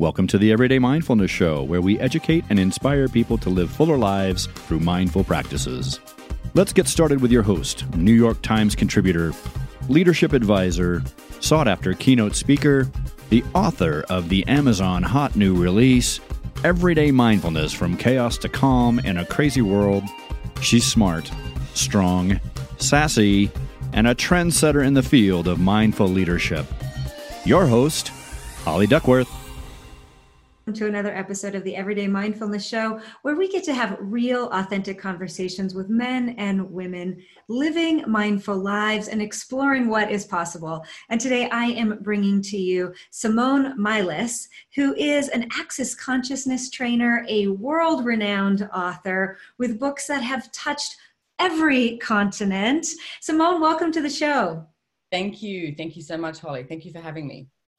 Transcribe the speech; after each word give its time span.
Welcome 0.00 0.28
to 0.28 0.38
the 0.38 0.50
Everyday 0.50 0.78
Mindfulness 0.78 1.30
Show, 1.30 1.62
where 1.62 1.82
we 1.82 2.00
educate 2.00 2.46
and 2.48 2.58
inspire 2.58 3.06
people 3.06 3.36
to 3.36 3.50
live 3.50 3.70
fuller 3.70 3.98
lives 3.98 4.46
through 4.46 4.80
mindful 4.80 5.24
practices. 5.24 6.00
Let's 6.54 6.72
get 6.72 6.88
started 6.88 7.20
with 7.20 7.30
your 7.30 7.42
host, 7.42 7.84
New 7.94 8.14
York 8.14 8.40
Times 8.40 8.74
contributor, 8.74 9.34
leadership 9.90 10.32
advisor, 10.32 11.02
sought 11.40 11.68
after 11.68 11.92
keynote 11.92 12.34
speaker, 12.34 12.90
the 13.28 13.44
author 13.54 14.06
of 14.08 14.30
the 14.30 14.42
Amazon 14.48 15.02
hot 15.02 15.36
new 15.36 15.54
release, 15.54 16.18
Everyday 16.64 17.10
Mindfulness 17.10 17.74
from 17.74 17.98
Chaos 17.98 18.38
to 18.38 18.48
Calm 18.48 19.00
in 19.00 19.18
a 19.18 19.26
Crazy 19.26 19.60
World. 19.60 20.04
She's 20.62 20.86
smart, 20.86 21.30
strong, 21.74 22.40
sassy, 22.78 23.50
and 23.92 24.06
a 24.06 24.14
trendsetter 24.14 24.82
in 24.82 24.94
the 24.94 25.02
field 25.02 25.46
of 25.46 25.60
mindful 25.60 26.08
leadership. 26.08 26.64
Your 27.44 27.66
host, 27.66 28.08
Holly 28.64 28.86
Duckworth 28.86 29.28
to 30.74 30.86
another 30.86 31.14
episode 31.14 31.54
of 31.54 31.64
the 31.64 31.74
Everyday 31.74 32.06
Mindfulness 32.06 32.66
Show, 32.66 33.00
where 33.22 33.36
we 33.36 33.48
get 33.48 33.64
to 33.64 33.74
have 33.74 33.96
real, 34.00 34.48
authentic 34.52 34.98
conversations 34.98 35.74
with 35.74 35.88
men 35.88 36.34
and 36.38 36.70
women 36.70 37.22
living 37.48 38.04
mindful 38.06 38.56
lives 38.56 39.08
and 39.08 39.20
exploring 39.20 39.88
what 39.88 40.10
is 40.10 40.24
possible. 40.24 40.84
And 41.08 41.20
today 41.20 41.48
I 41.50 41.66
am 41.66 41.98
bringing 42.02 42.42
to 42.42 42.56
you 42.56 42.94
Simone 43.10 43.76
Milasas, 43.78 44.48
who 44.74 44.94
is 44.94 45.28
an 45.28 45.48
Access 45.58 45.94
Consciousness 45.94 46.70
trainer, 46.70 47.24
a 47.28 47.48
world 47.48 48.04
renowned 48.04 48.68
author 48.74 49.38
with 49.58 49.80
books 49.80 50.06
that 50.06 50.22
have 50.22 50.52
touched 50.52 50.96
every 51.38 51.96
continent. 51.98 52.86
Simone, 53.20 53.60
welcome 53.60 53.90
to 53.92 54.02
the 54.02 54.10
show. 54.10 54.66
Thank 55.10 55.42
you. 55.42 55.74
Thank 55.76 55.96
you 55.96 56.02
so 56.02 56.16
much, 56.16 56.38
Holly. 56.38 56.64
Thank 56.64 56.84
you 56.84 56.92
for 56.92 57.00
having 57.00 57.26
me. 57.26 57.48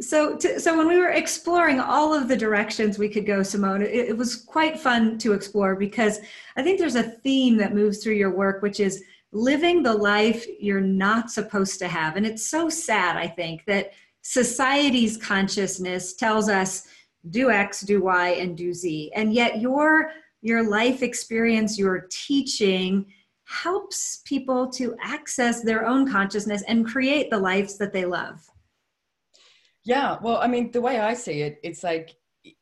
So, 0.00 0.36
to, 0.36 0.58
so 0.58 0.76
when 0.76 0.88
we 0.88 0.98
were 0.98 1.10
exploring 1.10 1.78
all 1.78 2.12
of 2.14 2.28
the 2.28 2.36
directions 2.36 2.98
we 2.98 3.08
could 3.08 3.26
go, 3.26 3.42
Simone, 3.42 3.82
it, 3.82 3.90
it 3.90 4.16
was 4.16 4.36
quite 4.36 4.80
fun 4.80 5.18
to 5.18 5.32
explore 5.32 5.76
because 5.76 6.20
I 6.56 6.62
think 6.62 6.78
there's 6.78 6.96
a 6.96 7.02
theme 7.02 7.56
that 7.58 7.74
moves 7.74 8.02
through 8.02 8.14
your 8.14 8.34
work, 8.34 8.62
which 8.62 8.80
is 8.80 9.04
living 9.32 9.82
the 9.82 9.94
life 9.94 10.46
you're 10.60 10.80
not 10.80 11.30
supposed 11.30 11.78
to 11.78 11.88
have. 11.88 12.16
And 12.16 12.26
it's 12.26 12.46
so 12.46 12.68
sad, 12.68 13.16
I 13.16 13.28
think, 13.28 13.64
that 13.66 13.92
society's 14.22 15.16
consciousness 15.16 16.14
tells 16.14 16.48
us 16.48 16.86
do 17.30 17.50
X, 17.50 17.82
do 17.82 18.02
Y, 18.02 18.30
and 18.30 18.56
do 18.56 18.72
Z. 18.72 19.12
And 19.14 19.32
yet 19.32 19.60
your 19.60 20.10
your 20.42 20.68
life 20.68 21.02
experience, 21.02 21.78
your 21.78 22.08
teaching 22.10 23.06
helps 23.44 24.22
people 24.24 24.68
to 24.70 24.96
access 25.00 25.62
their 25.62 25.86
own 25.86 26.10
consciousness 26.10 26.62
and 26.66 26.86
create 26.86 27.30
the 27.30 27.38
lives 27.38 27.78
that 27.78 27.92
they 27.92 28.04
love. 28.04 28.50
Yeah, 29.84 30.18
well, 30.22 30.38
I 30.38 30.46
mean, 30.46 30.70
the 30.70 30.80
way 30.80 31.00
I 31.00 31.14
see 31.14 31.42
it, 31.42 31.58
it's 31.62 31.82
like, 31.82 32.16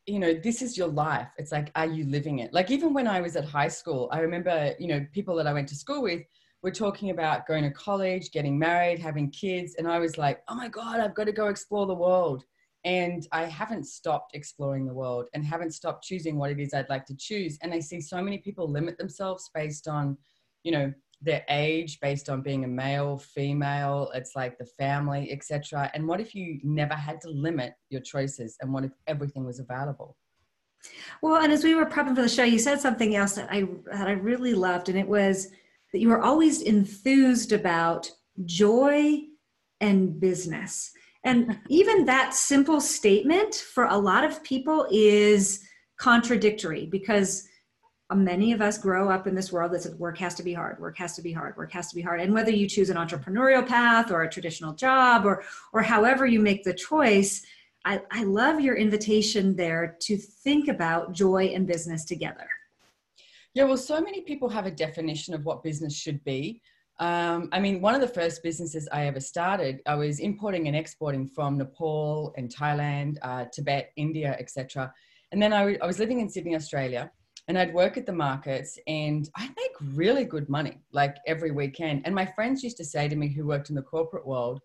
you 0.05 0.19
know, 0.19 0.33
this 0.33 0.61
is 0.61 0.77
your 0.77 0.87
life. 0.87 1.27
It's 1.37 1.51
like, 1.51 1.71
are 1.75 1.85
you 1.85 2.05
living 2.05 2.39
it? 2.39 2.53
Like, 2.53 2.71
even 2.71 2.93
when 2.93 3.07
I 3.07 3.21
was 3.21 3.35
at 3.35 3.45
high 3.45 3.67
school, 3.67 4.09
I 4.11 4.19
remember, 4.19 4.73
you 4.79 4.87
know, 4.87 5.05
people 5.11 5.35
that 5.35 5.47
I 5.47 5.53
went 5.53 5.67
to 5.69 5.75
school 5.75 6.01
with 6.01 6.23
were 6.63 6.71
talking 6.71 7.09
about 7.09 7.47
going 7.47 7.63
to 7.63 7.71
college, 7.71 8.31
getting 8.31 8.57
married, 8.57 8.99
having 8.99 9.29
kids. 9.31 9.75
And 9.77 9.87
I 9.87 9.99
was 9.99 10.17
like, 10.17 10.41
oh 10.47 10.55
my 10.55 10.67
God, 10.67 10.99
I've 10.99 11.15
got 11.15 11.25
to 11.25 11.31
go 11.31 11.47
explore 11.47 11.85
the 11.85 11.95
world. 11.95 12.43
And 12.85 13.27
I 13.31 13.45
haven't 13.45 13.85
stopped 13.85 14.35
exploring 14.35 14.87
the 14.87 14.93
world 14.93 15.27
and 15.33 15.45
haven't 15.45 15.73
stopped 15.73 16.03
choosing 16.03 16.37
what 16.37 16.49
it 16.49 16.59
is 16.59 16.73
I'd 16.73 16.89
like 16.89 17.05
to 17.07 17.15
choose. 17.15 17.59
And 17.61 17.73
I 17.73 17.79
see 17.79 18.01
so 18.01 18.21
many 18.21 18.39
people 18.39 18.67
limit 18.67 18.97
themselves 18.97 19.49
based 19.53 19.87
on, 19.87 20.17
you 20.63 20.71
know, 20.71 20.93
their 21.21 21.43
age 21.49 21.99
based 21.99 22.29
on 22.29 22.41
being 22.41 22.63
a 22.63 22.67
male 22.67 23.17
female 23.17 24.11
it's 24.15 24.35
like 24.35 24.57
the 24.57 24.65
family 24.65 25.31
etc 25.31 25.89
and 25.93 26.07
what 26.07 26.19
if 26.19 26.33
you 26.33 26.59
never 26.63 26.95
had 26.95 27.21
to 27.21 27.29
limit 27.29 27.73
your 27.89 28.01
choices 28.01 28.57
and 28.61 28.73
what 28.73 28.83
if 28.83 28.91
everything 29.07 29.45
was 29.45 29.59
available? 29.59 30.17
Well 31.21 31.43
and 31.43 31.53
as 31.53 31.63
we 31.63 31.75
were 31.75 31.85
prepping 31.85 32.15
for 32.15 32.23
the 32.23 32.29
show 32.29 32.43
you 32.43 32.57
said 32.59 32.81
something 32.81 33.15
else 33.15 33.33
that 33.33 33.47
i 33.51 33.67
that 33.91 34.07
i 34.07 34.13
really 34.13 34.53
loved 34.53 34.89
and 34.89 34.97
it 34.97 35.07
was 35.07 35.49
that 35.93 35.99
you 35.99 36.09
were 36.09 36.21
always 36.21 36.61
enthused 36.61 37.51
about 37.51 38.09
joy 38.45 39.19
and 39.79 40.19
business. 40.19 40.91
And 41.23 41.59
even 41.69 42.05
that 42.05 42.33
simple 42.33 42.81
statement 42.81 43.55
for 43.55 43.85
a 43.85 43.97
lot 43.97 44.23
of 44.23 44.43
people 44.43 44.87
is 44.91 45.61
contradictory 45.99 46.87
because 46.87 47.47
many 48.15 48.51
of 48.51 48.61
us 48.61 48.77
grow 48.77 49.09
up 49.09 49.27
in 49.27 49.35
this 49.35 49.51
world 49.51 49.71
that 49.71 49.83
says 49.83 49.95
work 49.95 50.17
has 50.17 50.35
to 50.35 50.43
be 50.43 50.53
hard 50.53 50.79
work 50.79 50.97
has 50.97 51.15
to 51.15 51.21
be 51.21 51.31
hard 51.31 51.55
work 51.57 51.71
has 51.71 51.89
to 51.89 51.95
be 51.95 52.01
hard. 52.01 52.21
And 52.21 52.33
whether 52.33 52.51
you 52.51 52.67
choose 52.67 52.89
an 52.89 52.97
entrepreneurial 52.97 53.65
path 53.65 54.11
or 54.11 54.23
a 54.23 54.29
traditional 54.29 54.73
job 54.73 55.25
or 55.25 55.43
or 55.73 55.81
however 55.81 56.25
you 56.25 56.39
make 56.39 56.63
the 56.63 56.73
choice 56.73 57.45
i, 57.85 58.01
I 58.11 58.23
love 58.23 58.59
your 58.59 58.75
invitation 58.75 59.55
there 59.55 59.97
to 60.01 60.17
think 60.17 60.67
about 60.67 61.13
joy 61.13 61.51
and 61.55 61.65
business 61.65 62.05
together. 62.05 62.47
Yeah 63.53 63.63
well 63.63 63.77
so 63.77 64.01
many 64.01 64.21
people 64.21 64.49
have 64.49 64.65
a 64.65 64.71
definition 64.71 65.33
of 65.33 65.45
what 65.45 65.63
business 65.63 65.95
should 65.95 66.23
be. 66.23 66.61
Um, 66.99 67.49
I 67.51 67.59
mean, 67.59 67.81
one 67.81 67.95
of 67.95 68.01
the 68.01 68.07
first 68.07 68.43
businesses 68.43 68.87
I 68.91 69.07
ever 69.07 69.19
started, 69.19 69.81
I 69.87 69.95
was 69.95 70.19
importing 70.19 70.67
and 70.67 70.77
exporting 70.77 71.25
from 71.25 71.57
Nepal 71.57 72.31
and 72.37 72.53
Thailand, 72.53 73.17
uh, 73.23 73.45
Tibet, 73.51 73.91
India, 73.95 74.35
etc. 74.37 74.93
And 75.31 75.41
then 75.41 75.51
I 75.51 75.77
was 75.83 75.97
living 75.97 76.19
in 76.19 76.29
Sydney, 76.29 76.55
Australia, 76.55 77.11
and 77.51 77.59
I'd 77.59 77.73
work 77.73 77.97
at 77.97 78.05
the 78.05 78.13
markets 78.13 78.79
and 78.87 79.29
I 79.35 79.49
make 79.57 79.71
really 79.93 80.23
good 80.23 80.47
money 80.47 80.77
like 80.93 81.17
every 81.27 81.51
weekend. 81.51 82.03
And 82.05 82.15
my 82.15 82.25
friends 82.25 82.63
used 82.63 82.77
to 82.77 82.85
say 82.85 83.09
to 83.09 83.15
me 83.17 83.27
who 83.27 83.45
worked 83.45 83.67
in 83.67 83.75
the 83.75 83.81
corporate 83.81 84.25
world, 84.25 84.61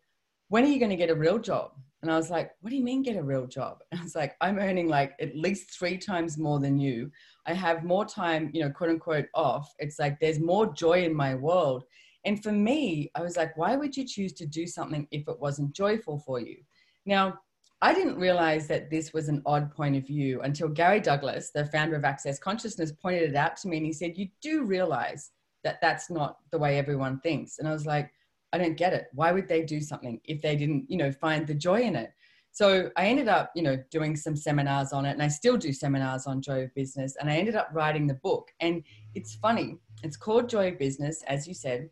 when 0.50 0.62
are 0.62 0.68
you 0.68 0.78
going 0.78 0.92
to 0.92 0.96
get 0.96 1.10
a 1.10 1.14
real 1.16 1.40
job? 1.40 1.72
And 2.02 2.12
I 2.12 2.16
was 2.16 2.30
like, 2.30 2.52
what 2.60 2.70
do 2.70 2.76
you 2.76 2.84
mean 2.84 3.02
get 3.02 3.16
a 3.16 3.22
real 3.24 3.48
job? 3.48 3.78
And 3.90 4.00
I 4.02 4.04
was 4.04 4.14
like, 4.14 4.36
I'm 4.40 4.60
earning 4.60 4.86
like 4.86 5.14
at 5.20 5.36
least 5.36 5.76
three 5.76 5.98
times 5.98 6.38
more 6.38 6.60
than 6.60 6.78
you. 6.78 7.10
I 7.44 7.54
have 7.54 7.82
more 7.82 8.04
time, 8.04 8.52
you 8.54 8.62
know, 8.62 8.70
quote 8.70 8.90
unquote 8.90 9.26
off. 9.34 9.68
It's 9.80 9.98
like 9.98 10.20
there's 10.20 10.38
more 10.38 10.72
joy 10.72 11.02
in 11.02 11.12
my 11.12 11.34
world. 11.34 11.82
And 12.24 12.40
for 12.40 12.52
me, 12.52 13.10
I 13.16 13.20
was 13.20 13.36
like, 13.36 13.56
why 13.56 13.74
would 13.74 13.96
you 13.96 14.04
choose 14.06 14.32
to 14.34 14.46
do 14.46 14.64
something 14.64 15.08
if 15.10 15.26
it 15.26 15.40
wasn't 15.40 15.74
joyful 15.74 16.20
for 16.20 16.38
you? 16.38 16.58
Now, 17.04 17.40
I 17.82 17.92
didn't 17.92 18.16
realize 18.16 18.66
that 18.68 18.90
this 18.90 19.12
was 19.12 19.28
an 19.28 19.42
odd 19.44 19.70
point 19.70 19.96
of 19.96 20.06
view 20.06 20.40
until 20.40 20.68
Gary 20.68 21.00
Douglas, 21.00 21.50
the 21.50 21.66
founder 21.66 21.96
of 21.96 22.04
Access 22.04 22.38
Consciousness, 22.38 22.92
pointed 22.92 23.30
it 23.30 23.36
out 23.36 23.56
to 23.58 23.68
me 23.68 23.76
and 23.76 23.86
he 23.86 23.92
said, 23.92 24.16
You 24.16 24.28
do 24.40 24.64
realize 24.64 25.32
that 25.62 25.80
that's 25.82 26.08
not 26.08 26.38
the 26.52 26.58
way 26.58 26.78
everyone 26.78 27.20
thinks. 27.20 27.58
And 27.58 27.68
I 27.68 27.72
was 27.72 27.86
like, 27.86 28.10
I 28.52 28.58
don't 28.58 28.76
get 28.76 28.94
it. 28.94 29.08
Why 29.12 29.32
would 29.32 29.48
they 29.48 29.62
do 29.62 29.80
something 29.80 30.20
if 30.24 30.40
they 30.40 30.56
didn't, 30.56 30.86
you 30.88 30.96
know, 30.96 31.12
find 31.12 31.46
the 31.46 31.54
joy 31.54 31.82
in 31.82 31.96
it? 31.96 32.12
So 32.52 32.90
I 32.96 33.08
ended 33.08 33.28
up, 33.28 33.50
you 33.54 33.62
know, 33.62 33.76
doing 33.90 34.16
some 34.16 34.36
seminars 34.36 34.94
on 34.94 35.04
it 35.04 35.10
and 35.10 35.22
I 35.22 35.28
still 35.28 35.58
do 35.58 35.72
seminars 35.72 36.26
on 36.26 36.40
joy 36.40 36.62
of 36.62 36.74
business. 36.74 37.16
And 37.20 37.28
I 37.28 37.36
ended 37.36 37.56
up 37.56 37.68
writing 37.72 38.06
the 38.06 38.14
book. 38.14 38.50
And 38.60 38.82
it's 39.14 39.34
funny, 39.34 39.76
it's 40.02 40.16
called 40.16 40.48
Joy 40.48 40.68
of 40.68 40.78
Business, 40.78 41.22
as 41.26 41.46
you 41.46 41.52
said 41.52 41.90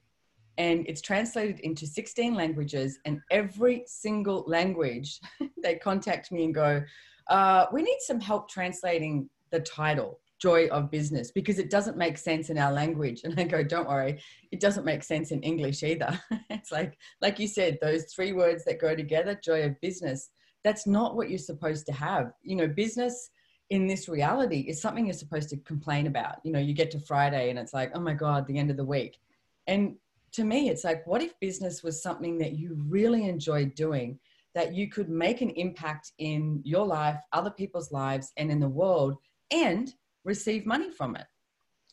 and 0.58 0.84
it's 0.88 1.00
translated 1.00 1.60
into 1.60 1.86
16 1.86 2.34
languages 2.34 2.98
and 3.04 3.20
every 3.30 3.84
single 3.86 4.44
language 4.46 5.20
they 5.62 5.74
contact 5.76 6.30
me 6.32 6.44
and 6.44 6.54
go 6.54 6.82
uh, 7.28 7.66
we 7.72 7.82
need 7.82 7.98
some 8.00 8.20
help 8.20 8.50
translating 8.50 9.28
the 9.50 9.60
title 9.60 10.20
joy 10.44 10.66
of 10.66 10.90
business 10.90 11.30
because 11.30 11.58
it 11.58 11.70
doesn't 11.70 11.96
make 11.96 12.18
sense 12.18 12.50
in 12.50 12.58
our 12.58 12.70
language. 12.70 13.22
And 13.24 13.38
I 13.40 13.44
go, 13.44 13.62
don't 13.62 13.88
worry, 13.88 14.20
it 14.52 14.60
doesn't 14.60 14.84
make 14.84 15.02
sense 15.02 15.30
in 15.30 15.42
English 15.42 15.82
either. 15.82 16.20
it's 16.50 16.70
like, 16.70 16.98
like 17.22 17.38
you 17.38 17.48
said, 17.48 17.78
those 17.80 18.12
three 18.12 18.32
words 18.32 18.62
that 18.64 18.78
go 18.78 18.94
together, 18.94 19.40
joy 19.42 19.64
of 19.64 19.80
business, 19.80 20.28
that's 20.62 20.86
not 20.86 21.16
what 21.16 21.30
you're 21.30 21.38
supposed 21.38 21.86
to 21.86 21.92
have. 21.92 22.32
You 22.42 22.56
know, 22.56 22.68
business 22.68 23.30
in 23.70 23.86
this 23.86 24.06
reality 24.06 24.60
is 24.68 24.82
something 24.82 25.06
you're 25.06 25.14
supposed 25.14 25.48
to 25.50 25.56
complain 25.58 26.06
about. 26.06 26.36
You 26.44 26.52
know, 26.52 26.58
you 26.58 26.74
get 26.74 26.90
to 26.90 27.00
Friday 27.00 27.48
and 27.48 27.58
it's 27.58 27.72
like, 27.72 27.92
oh 27.94 28.00
my 28.00 28.14
God, 28.14 28.46
the 28.46 28.58
end 28.58 28.70
of 28.70 28.76
the 28.76 28.84
week. 28.84 29.18
And 29.66 29.96
to 30.34 30.44
me, 30.44 30.68
it's 30.68 30.84
like, 30.84 31.06
what 31.06 31.22
if 31.22 31.38
business 31.40 31.82
was 31.82 32.02
something 32.02 32.38
that 32.38 32.52
you 32.52 32.76
really 32.88 33.28
enjoyed 33.28 33.74
doing, 33.74 34.18
that 34.54 34.74
you 34.74 34.88
could 34.88 35.08
make 35.08 35.40
an 35.40 35.50
impact 35.50 36.12
in 36.18 36.60
your 36.64 36.86
life, 36.86 37.18
other 37.32 37.50
people's 37.50 37.92
lives, 37.92 38.32
and 38.36 38.50
in 38.50 38.60
the 38.60 38.68
world, 38.68 39.16
and 39.52 39.94
receive 40.24 40.66
money 40.66 40.90
from 40.90 41.16
it? 41.16 41.26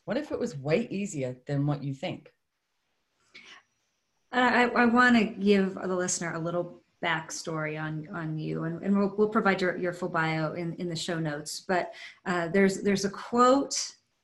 What 0.04 0.16
if 0.16 0.32
it 0.32 0.38
was 0.38 0.56
way 0.56 0.88
easier 0.90 1.36
than 1.46 1.66
what 1.66 1.84
you 1.84 1.94
think? 1.94 2.32
I, 4.32 4.64
I 4.64 4.86
want 4.86 5.16
to 5.16 5.24
give 5.24 5.74
the 5.74 5.94
listener 5.94 6.34
a 6.34 6.38
little 6.38 6.82
backstory 7.04 7.80
on 7.80 8.08
on 8.14 8.38
you, 8.38 8.64
and, 8.64 8.82
and 8.82 8.96
we'll, 8.96 9.14
we'll 9.16 9.28
provide 9.28 9.60
your, 9.60 9.76
your 9.76 9.92
full 9.92 10.08
bio 10.08 10.54
in, 10.54 10.74
in 10.74 10.88
the 10.88 10.96
show 10.96 11.18
notes. 11.18 11.64
But 11.66 11.92
uh, 12.26 12.48
there's 12.48 12.82
there's 12.82 13.04
a 13.04 13.10
quote 13.10 13.76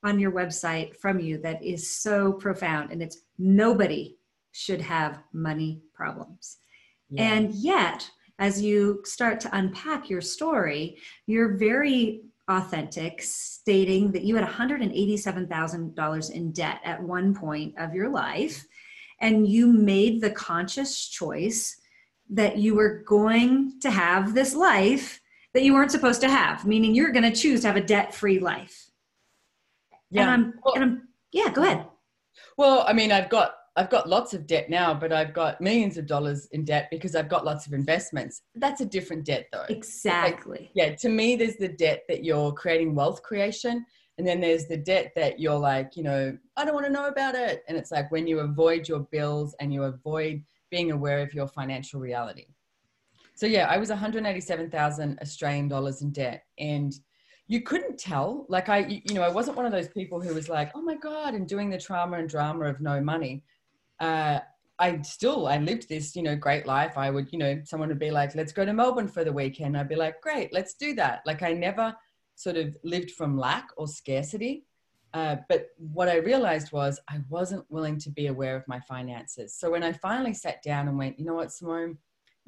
on 0.03 0.19
your 0.19 0.31
website 0.31 0.95
from 0.95 1.19
you 1.19 1.37
that 1.39 1.63
is 1.63 1.91
so 1.91 2.33
profound, 2.33 2.91
and 2.91 3.01
it's 3.01 3.19
nobody 3.37 4.17
should 4.51 4.81
have 4.81 5.19
money 5.33 5.81
problems, 5.93 6.57
yeah. 7.09 7.33
and 7.33 7.53
yet 7.53 8.09
as 8.39 8.61
you 8.61 9.01
start 9.03 9.39
to 9.41 9.55
unpack 9.55 10.09
your 10.09 10.21
story, 10.21 10.97
you're 11.27 11.57
very 11.57 12.21
authentic, 12.49 13.21
stating 13.21 14.11
that 14.11 14.23
you 14.23 14.35
had 14.35 14.47
$187,000 14.47 16.31
in 16.31 16.51
debt 16.51 16.79
at 16.83 17.03
one 17.03 17.35
point 17.35 17.75
of 17.77 17.93
your 17.93 18.09
life, 18.09 18.65
and 19.19 19.47
you 19.47 19.67
made 19.67 20.21
the 20.21 20.31
conscious 20.31 21.07
choice 21.07 21.79
that 22.29 22.57
you 22.57 22.75
were 22.75 23.03
going 23.05 23.79
to 23.81 23.91
have 23.91 24.33
this 24.33 24.55
life 24.55 25.19
that 25.53 25.63
you 25.63 25.73
weren't 25.73 25.91
supposed 25.91 26.21
to 26.21 26.29
have, 26.29 26.65
meaning 26.65 26.95
you're 26.95 27.11
going 27.11 27.29
to 27.29 27.39
choose 27.39 27.61
to 27.61 27.67
have 27.67 27.75
a 27.75 27.81
debt 27.81 28.13
free 28.13 28.39
life. 28.39 28.88
Yeah. 30.11 30.21
And 30.23 30.31
I'm, 30.31 30.53
well, 30.63 30.75
and 30.75 30.83
I'm, 30.83 31.07
yeah, 31.31 31.51
go 31.51 31.63
ahead. 31.63 31.85
Well, 32.57 32.85
I 32.87 32.93
mean, 32.93 33.11
I've 33.11 33.29
got 33.29 33.55
I've 33.79 33.89
got 33.89 34.09
lots 34.09 34.33
of 34.33 34.45
debt 34.45 34.69
now, 34.69 34.93
but 34.93 35.13
I've 35.13 35.33
got 35.33 35.61
millions 35.61 35.97
of 35.97 36.05
dollars 36.05 36.47
in 36.51 36.65
debt 36.65 36.89
because 36.91 37.15
I've 37.15 37.29
got 37.29 37.45
lots 37.45 37.65
of 37.65 37.71
investments. 37.71 38.41
That's 38.55 38.81
a 38.81 38.85
different 38.85 39.23
debt, 39.25 39.47
though. 39.53 39.63
Exactly. 39.69 40.59
Like, 40.59 40.71
yeah, 40.73 40.95
to 40.95 41.07
me, 41.07 41.37
there's 41.37 41.55
the 41.55 41.69
debt 41.69 42.03
that 42.09 42.25
you're 42.25 42.51
creating 42.51 42.93
wealth 42.93 43.23
creation. 43.23 43.85
And 44.17 44.27
then 44.27 44.41
there's 44.41 44.65
the 44.65 44.75
debt 44.75 45.13
that 45.15 45.39
you're 45.39 45.57
like, 45.57 45.95
you 45.95 46.03
know, 46.03 46.37
I 46.57 46.65
don't 46.65 46.73
want 46.73 46.87
to 46.87 46.91
know 46.91 47.07
about 47.07 47.35
it. 47.35 47.63
And 47.69 47.77
it's 47.77 47.89
like 47.89 48.11
when 48.11 48.27
you 48.27 48.39
avoid 48.39 48.85
your 48.85 48.99
bills 48.99 49.55
and 49.61 49.73
you 49.73 49.83
avoid 49.83 50.43
being 50.69 50.91
aware 50.91 51.19
of 51.19 51.33
your 51.33 51.47
financial 51.47 52.01
reality. 52.01 52.47
So, 53.35 53.45
yeah, 53.45 53.67
I 53.69 53.77
was 53.77 53.87
187,000 53.87 55.19
Australian 55.21 55.69
dollars 55.69 56.01
in 56.01 56.11
debt. 56.11 56.43
And 56.57 56.93
you 57.49 57.61
couldn't 57.61 57.99
tell. 57.99 58.45
Like, 58.47 58.69
I, 58.69 59.01
you 59.03 59.15
know, 59.15 59.23
I 59.23 59.29
wasn't 59.29 59.57
one 59.57 59.65
of 59.65 59.73
those 59.73 59.89
people 59.89 60.21
who 60.21 60.33
was 60.33 60.47
like, 60.47 60.71
oh 60.75 60.81
my 60.81 60.95
God, 60.95 61.33
and 61.33 61.45
doing 61.45 61.69
the 61.69 61.77
trauma 61.77 62.17
and 62.17 62.29
drama 62.29 62.65
of 62.65 62.79
no 62.79 63.01
money 63.01 63.43
uh, 63.99 64.39
I 64.77 65.01
still 65.01 65.47
I 65.47 65.57
lived 65.57 65.89
this 65.89 66.15
you 66.15 66.23
know 66.23 66.35
great 66.35 66.65
life. 66.65 66.97
I 66.97 67.09
would 67.09 67.31
you 67.31 67.39
know 67.39 67.61
someone 67.65 67.89
would 67.89 67.99
be 67.99 68.11
like, 68.11 68.35
let's 68.35 68.53
go 68.53 68.65
to 68.65 68.73
Melbourne 68.73 69.07
for 69.07 69.23
the 69.23 69.33
weekend. 69.33 69.77
I'd 69.77 69.89
be 69.89 69.95
like, 69.95 70.21
great, 70.21 70.53
let's 70.53 70.73
do 70.73 70.93
that. 70.95 71.21
Like 71.25 71.43
I 71.43 71.53
never 71.53 71.95
sort 72.35 72.55
of 72.55 72.77
lived 72.83 73.11
from 73.11 73.37
lack 73.37 73.69
or 73.75 73.87
scarcity. 73.87 74.65
Uh, 75.13 75.37
but 75.49 75.69
what 75.77 76.07
I 76.07 76.17
realized 76.17 76.71
was 76.71 76.99
I 77.09 77.19
wasn't 77.29 77.65
willing 77.69 77.97
to 77.99 78.11
be 78.11 78.27
aware 78.27 78.55
of 78.55 78.67
my 78.67 78.79
finances. 78.81 79.55
So 79.55 79.71
when 79.71 79.83
I 79.83 79.91
finally 79.91 80.33
sat 80.33 80.61
down 80.61 80.87
and 80.87 80.97
went, 80.97 81.19
you 81.19 81.25
know 81.25 81.33
what, 81.33 81.51
Simone, 81.51 81.97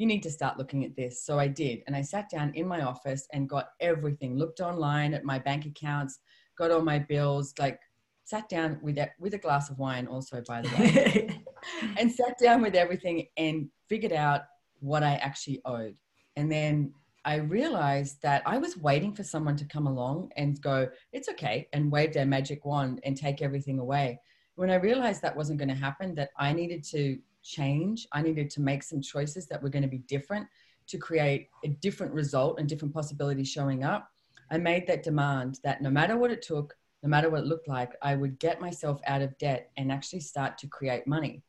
you 0.01 0.07
need 0.07 0.23
to 0.23 0.31
start 0.31 0.57
looking 0.57 0.83
at 0.83 0.95
this. 0.95 1.23
So 1.23 1.37
I 1.37 1.47
did. 1.47 1.83
And 1.85 1.95
I 1.95 2.01
sat 2.01 2.27
down 2.27 2.53
in 2.55 2.67
my 2.67 2.81
office 2.81 3.27
and 3.33 3.47
got 3.47 3.67
everything, 3.79 4.35
looked 4.35 4.59
online 4.59 5.13
at 5.13 5.23
my 5.23 5.37
bank 5.37 5.67
accounts, 5.67 6.17
got 6.57 6.71
all 6.71 6.81
my 6.81 6.97
bills, 6.97 7.53
like 7.59 7.79
sat 8.23 8.49
down 8.49 8.79
with 8.81 8.95
that 8.95 9.11
with 9.19 9.35
a 9.35 9.37
glass 9.37 9.69
of 9.69 9.77
wine 9.77 10.07
also 10.07 10.41
by 10.47 10.61
the 10.61 10.69
way 10.69 11.43
and 11.97 12.09
sat 12.11 12.33
down 12.41 12.61
with 12.61 12.75
everything 12.75 13.27
and 13.35 13.67
figured 13.89 14.13
out 14.13 14.43
what 14.79 15.03
i 15.03 15.15
actually 15.15 15.59
owed 15.65 15.95
and 16.37 16.49
then 16.49 16.93
i 17.25 17.35
realized 17.35 18.21
that 18.21 18.41
i 18.45 18.57
was 18.57 18.77
waiting 18.77 19.13
for 19.13 19.23
someone 19.23 19.57
to 19.57 19.65
come 19.65 19.87
along 19.87 20.31
and 20.37 20.61
go 20.61 20.87
it's 21.11 21.27
okay 21.27 21.67
and 21.73 21.91
wave 21.91 22.13
their 22.13 22.25
magic 22.25 22.63
wand 22.63 23.01
and 23.03 23.17
take 23.17 23.41
everything 23.41 23.79
away 23.79 24.17
when 24.55 24.69
i 24.69 24.75
realized 24.75 25.21
that 25.21 25.35
wasn't 25.35 25.57
going 25.59 25.67
to 25.67 25.75
happen 25.75 26.15
that 26.15 26.29
i 26.37 26.53
needed 26.53 26.83
to 26.83 27.17
change. 27.43 28.07
I 28.11 28.21
needed 28.21 28.49
to 28.51 28.61
make 28.61 28.83
some 28.83 29.01
choices 29.01 29.47
that 29.47 29.61
were 29.61 29.69
going 29.69 29.83
to 29.83 29.89
be 29.89 29.99
different 29.99 30.47
to 30.87 30.97
create 30.97 31.49
a 31.63 31.69
different 31.69 32.13
result 32.13 32.59
and 32.59 32.67
different 32.67 32.93
possibilities 32.93 33.49
showing 33.49 33.83
up. 33.83 34.09
I 34.49 34.57
made 34.57 34.87
that 34.87 35.03
demand 35.03 35.59
that 35.63 35.81
no 35.81 35.89
matter 35.89 36.17
what 36.17 36.31
it 36.31 36.41
took 36.41 36.75
no 37.03 37.09
matter 37.09 37.29
what 37.29 37.41
it 37.41 37.47
looked 37.47 37.67
like, 37.67 37.93
I 38.01 38.15
would 38.15 38.39
get 38.39 38.61
myself 38.61 39.01
out 39.07 39.21
of 39.21 39.37
debt 39.39 39.71
and 39.75 39.91
actually 39.91 40.19
start 40.19 40.57
to 40.59 40.67
create 40.67 41.07
money. 41.07 41.41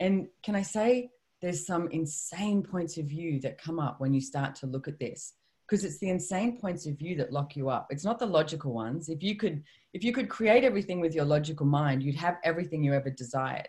And 0.00 0.28
can 0.42 0.54
I 0.54 0.62
say, 0.62 1.10
there's 1.40 1.64
some 1.64 1.88
insane 1.92 2.62
points 2.62 2.98
of 2.98 3.06
view 3.06 3.40
that 3.40 3.62
come 3.62 3.78
up 3.78 4.00
when 4.00 4.12
you 4.12 4.20
start 4.20 4.54
to 4.56 4.66
look 4.66 4.86
at 4.86 4.98
this? 4.98 5.34
Because 5.66 5.84
it's 5.84 5.98
the 5.98 6.10
insane 6.10 6.58
points 6.58 6.86
of 6.86 6.98
view 6.98 7.16
that 7.16 7.32
lock 7.32 7.56
you 7.56 7.70
up. 7.70 7.86
It's 7.90 8.04
not 8.04 8.18
the 8.18 8.26
logical 8.26 8.72
ones. 8.72 9.08
If 9.08 9.22
you 9.22 9.36
could 9.36 9.62
if 9.94 10.04
you 10.04 10.12
could 10.12 10.28
create 10.28 10.64
everything 10.64 11.00
with 11.00 11.14
your 11.14 11.24
logical 11.24 11.66
mind 11.66 12.02
you'd 12.02 12.14
have 12.14 12.36
everything 12.44 12.82
you 12.82 12.92
ever 12.92 13.10
desired 13.10 13.68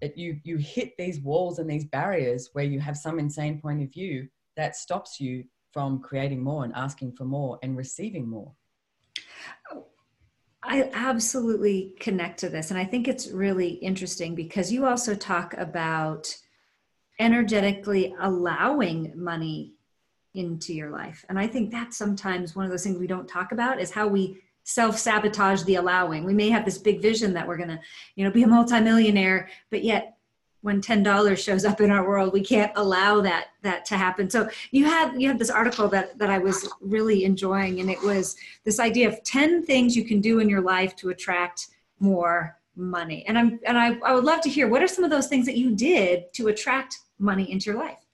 that 0.00 0.16
you 0.16 0.40
you 0.44 0.56
hit 0.56 0.92
these 0.98 1.20
walls 1.20 1.58
and 1.58 1.68
these 1.68 1.84
barriers 1.84 2.50
where 2.52 2.64
you 2.64 2.80
have 2.80 2.96
some 2.96 3.18
insane 3.18 3.60
point 3.60 3.82
of 3.82 3.92
view 3.92 4.28
that 4.56 4.76
stops 4.76 5.20
you 5.20 5.44
from 5.72 6.00
creating 6.00 6.42
more 6.42 6.64
and 6.64 6.74
asking 6.74 7.12
for 7.12 7.24
more 7.24 7.58
and 7.62 7.76
receiving 7.76 8.28
more 8.28 8.52
I 10.62 10.90
absolutely 10.92 11.94
connect 12.00 12.38
to 12.40 12.50
this. 12.50 12.70
And 12.70 12.78
I 12.78 12.84
think 12.84 13.08
it's 13.08 13.30
really 13.30 13.70
interesting 13.74 14.34
because 14.34 14.70
you 14.70 14.86
also 14.86 15.14
talk 15.14 15.54
about 15.54 16.36
energetically 17.18 18.14
allowing 18.20 19.12
money 19.16 19.74
into 20.34 20.74
your 20.74 20.90
life. 20.90 21.24
And 21.28 21.38
I 21.38 21.46
think 21.46 21.70
that's 21.70 21.96
sometimes 21.96 22.54
one 22.54 22.64
of 22.64 22.70
those 22.70 22.84
things 22.84 22.98
we 22.98 23.06
don't 23.06 23.28
talk 23.28 23.52
about 23.52 23.80
is 23.80 23.90
how 23.90 24.06
we 24.06 24.42
self 24.70 24.98
sabotage 24.98 25.64
the 25.64 25.74
allowing. 25.74 26.24
We 26.24 26.34
may 26.34 26.48
have 26.50 26.64
this 26.64 26.78
big 26.78 27.02
vision 27.02 27.34
that 27.34 27.46
we're 27.46 27.56
going 27.56 27.70
to, 27.70 27.80
you 28.14 28.24
know, 28.24 28.30
be 28.30 28.44
a 28.44 28.46
multimillionaire, 28.46 29.48
but 29.70 29.82
yet 29.82 30.16
when 30.62 30.80
$10 30.80 31.38
shows 31.42 31.64
up 31.64 31.80
in 31.80 31.90
our 31.90 32.06
world 32.06 32.34
we 32.34 32.42
can't 32.42 32.70
allow 32.76 33.20
that 33.22 33.46
that 33.62 33.84
to 33.86 33.96
happen. 33.96 34.28
So 34.28 34.48
you 34.70 34.84
had 34.84 35.20
you 35.20 35.26
had 35.26 35.38
this 35.38 35.50
article 35.50 35.88
that 35.88 36.18
that 36.18 36.28
i 36.28 36.38
was 36.38 36.68
really 36.80 37.24
enjoying 37.24 37.80
and 37.80 37.90
it 37.90 38.02
was 38.02 38.36
this 38.64 38.78
idea 38.78 39.08
of 39.08 39.22
10 39.24 39.64
things 39.64 39.96
you 39.96 40.04
can 40.04 40.20
do 40.20 40.38
in 40.38 40.50
your 40.50 40.60
life 40.60 40.94
to 40.96 41.08
attract 41.08 41.68
more 41.98 42.58
money. 42.76 43.24
And 43.26 43.38
i'm 43.38 43.58
and 43.66 43.78
i, 43.78 43.98
I 44.04 44.14
would 44.14 44.24
love 44.24 44.42
to 44.42 44.50
hear 44.50 44.68
what 44.68 44.82
are 44.82 44.88
some 44.88 45.04
of 45.04 45.10
those 45.10 45.28
things 45.28 45.46
that 45.46 45.56
you 45.56 45.74
did 45.74 46.32
to 46.34 46.48
attract 46.48 46.98
money 47.18 47.50
into 47.50 47.70
your 47.70 47.78
life? 47.78 48.04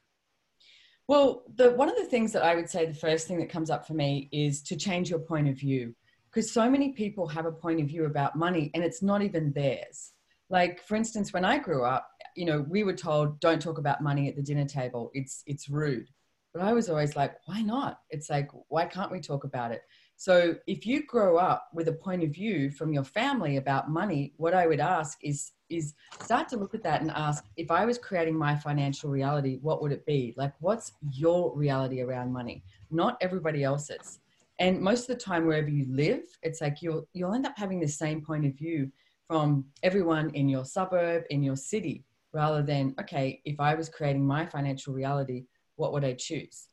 Well 1.09 1.43
the 1.57 1.73
one 1.73 1.89
of 1.89 1.97
the 1.97 2.05
things 2.05 2.31
that 2.33 2.45
i 2.45 2.55
would 2.55 2.71
say 2.71 2.87
the 2.87 2.95
first 2.95 3.27
thing 3.27 3.39
that 3.41 3.51
comes 3.51 3.71
up 3.71 3.89
for 3.89 3.95
me 3.95 4.29
is 4.31 4.63
to 4.63 4.77
change 4.77 5.11
your 5.11 5.19
point 5.19 5.49
of 5.49 5.57
view 5.57 5.95
because 6.37 6.53
so 6.53 6.69
many 6.69 6.91
people 6.93 7.27
have 7.27 7.47
a 7.47 7.51
point 7.51 7.81
of 7.81 7.87
view 7.87 8.05
about 8.05 8.37
money 8.37 8.71
and 8.75 8.85
it's 8.85 9.03
not 9.03 9.23
even 9.23 9.55
theirs. 9.55 10.13
Like 10.51 10.83
for 10.83 10.95
instance 10.95 11.33
when 11.33 11.47
i 11.47 11.57
grew 11.57 11.83
up 11.83 12.11
you 12.37 12.45
know 12.45 12.67
we 12.69 12.85
were 12.85 12.93
told 12.93 13.41
don't 13.41 13.61
talk 13.61 13.79
about 13.79 14.03
money 14.03 14.29
at 14.29 14.37
the 14.37 14.43
dinner 14.43 14.67
table. 14.67 15.11
It's 15.15 15.43
it's 15.47 15.71
rude. 15.71 16.09
But 16.53 16.63
i 16.63 16.75
was 16.75 16.91
always 16.91 17.17
like 17.17 17.37
why 17.47 17.63
not? 17.63 18.01
It's 18.11 18.29
like 18.29 18.51
why 18.69 18.85
can't 18.85 19.11
we 19.11 19.19
talk 19.19 19.45
about 19.45 19.73
it? 19.73 19.81
So 20.19 20.57
if 20.67 20.85
you 20.85 21.07
grow 21.07 21.39
up 21.39 21.69
with 21.73 21.89
a 21.89 21.93
point 21.93 22.23
of 22.23 22.35
view 22.35 22.71
from 22.71 22.93
your 22.93 23.05
family 23.05 23.57
about 23.57 23.89
money 23.91 24.35
what 24.37 24.53
i 24.53 24.67
would 24.67 24.81
ask 24.81 25.17
is 25.23 25.53
is 25.71 25.95
start 26.21 26.51
to 26.51 26.59
look 26.59 26.75
at 26.75 26.83
that 26.83 27.01
and 27.01 27.11
ask 27.13 27.45
if 27.57 27.71
i 27.71 27.87
was 27.87 27.97
creating 27.97 28.37
my 28.37 28.55
financial 28.55 29.09
reality 29.09 29.59
what 29.63 29.81
would 29.81 29.91
it 29.91 30.05
be? 30.05 30.35
Like 30.37 30.53
what's 30.61 30.93
your 31.11 31.57
reality 31.57 32.03
around 32.03 32.31
money? 32.31 32.63
Not 32.91 33.17
everybody 33.23 33.65
else's 33.65 34.21
and 34.59 34.81
most 34.81 35.03
of 35.03 35.17
the 35.17 35.23
time 35.23 35.47
wherever 35.47 35.69
you 35.69 35.87
live 35.89 36.23
it's 36.43 36.61
like 36.61 36.81
you'll 36.81 37.07
you'll 37.13 37.35
end 37.35 37.47
up 37.47 37.57
having 37.57 37.81
the 37.81 37.89
same 37.89 38.21
point 38.21 38.45
of 38.47 38.55
view 38.55 38.91
from 39.27 39.65
everyone 39.83 40.31
in 40.31 40.49
your 40.49 40.65
suburb, 40.65 41.25
in 41.31 41.43
your 41.43 41.57
city, 41.57 42.05
rather 42.33 42.63
than, 42.63 42.95
okay, 43.01 43.41
if 43.45 43.59
I 43.59 43.75
was 43.75 43.89
creating 43.89 44.25
my 44.25 44.47
financial 44.47 44.95
reality, 44.95 45.45
what 45.77 45.93
would 45.93 46.05
I 46.05 46.15
choose? 46.15 46.69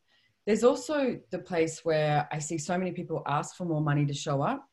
There's 0.45 0.63
also 0.63 1.19
the 1.31 1.39
place 1.39 1.83
where 1.83 2.27
I 2.31 2.39
see 2.39 2.57
so 2.57 2.77
many 2.77 2.91
people 2.91 3.23
ask 3.25 3.55
for 3.55 3.65
more 3.65 3.81
money 3.81 4.05
to 4.05 4.13
show 4.13 4.41
up. 4.41 4.67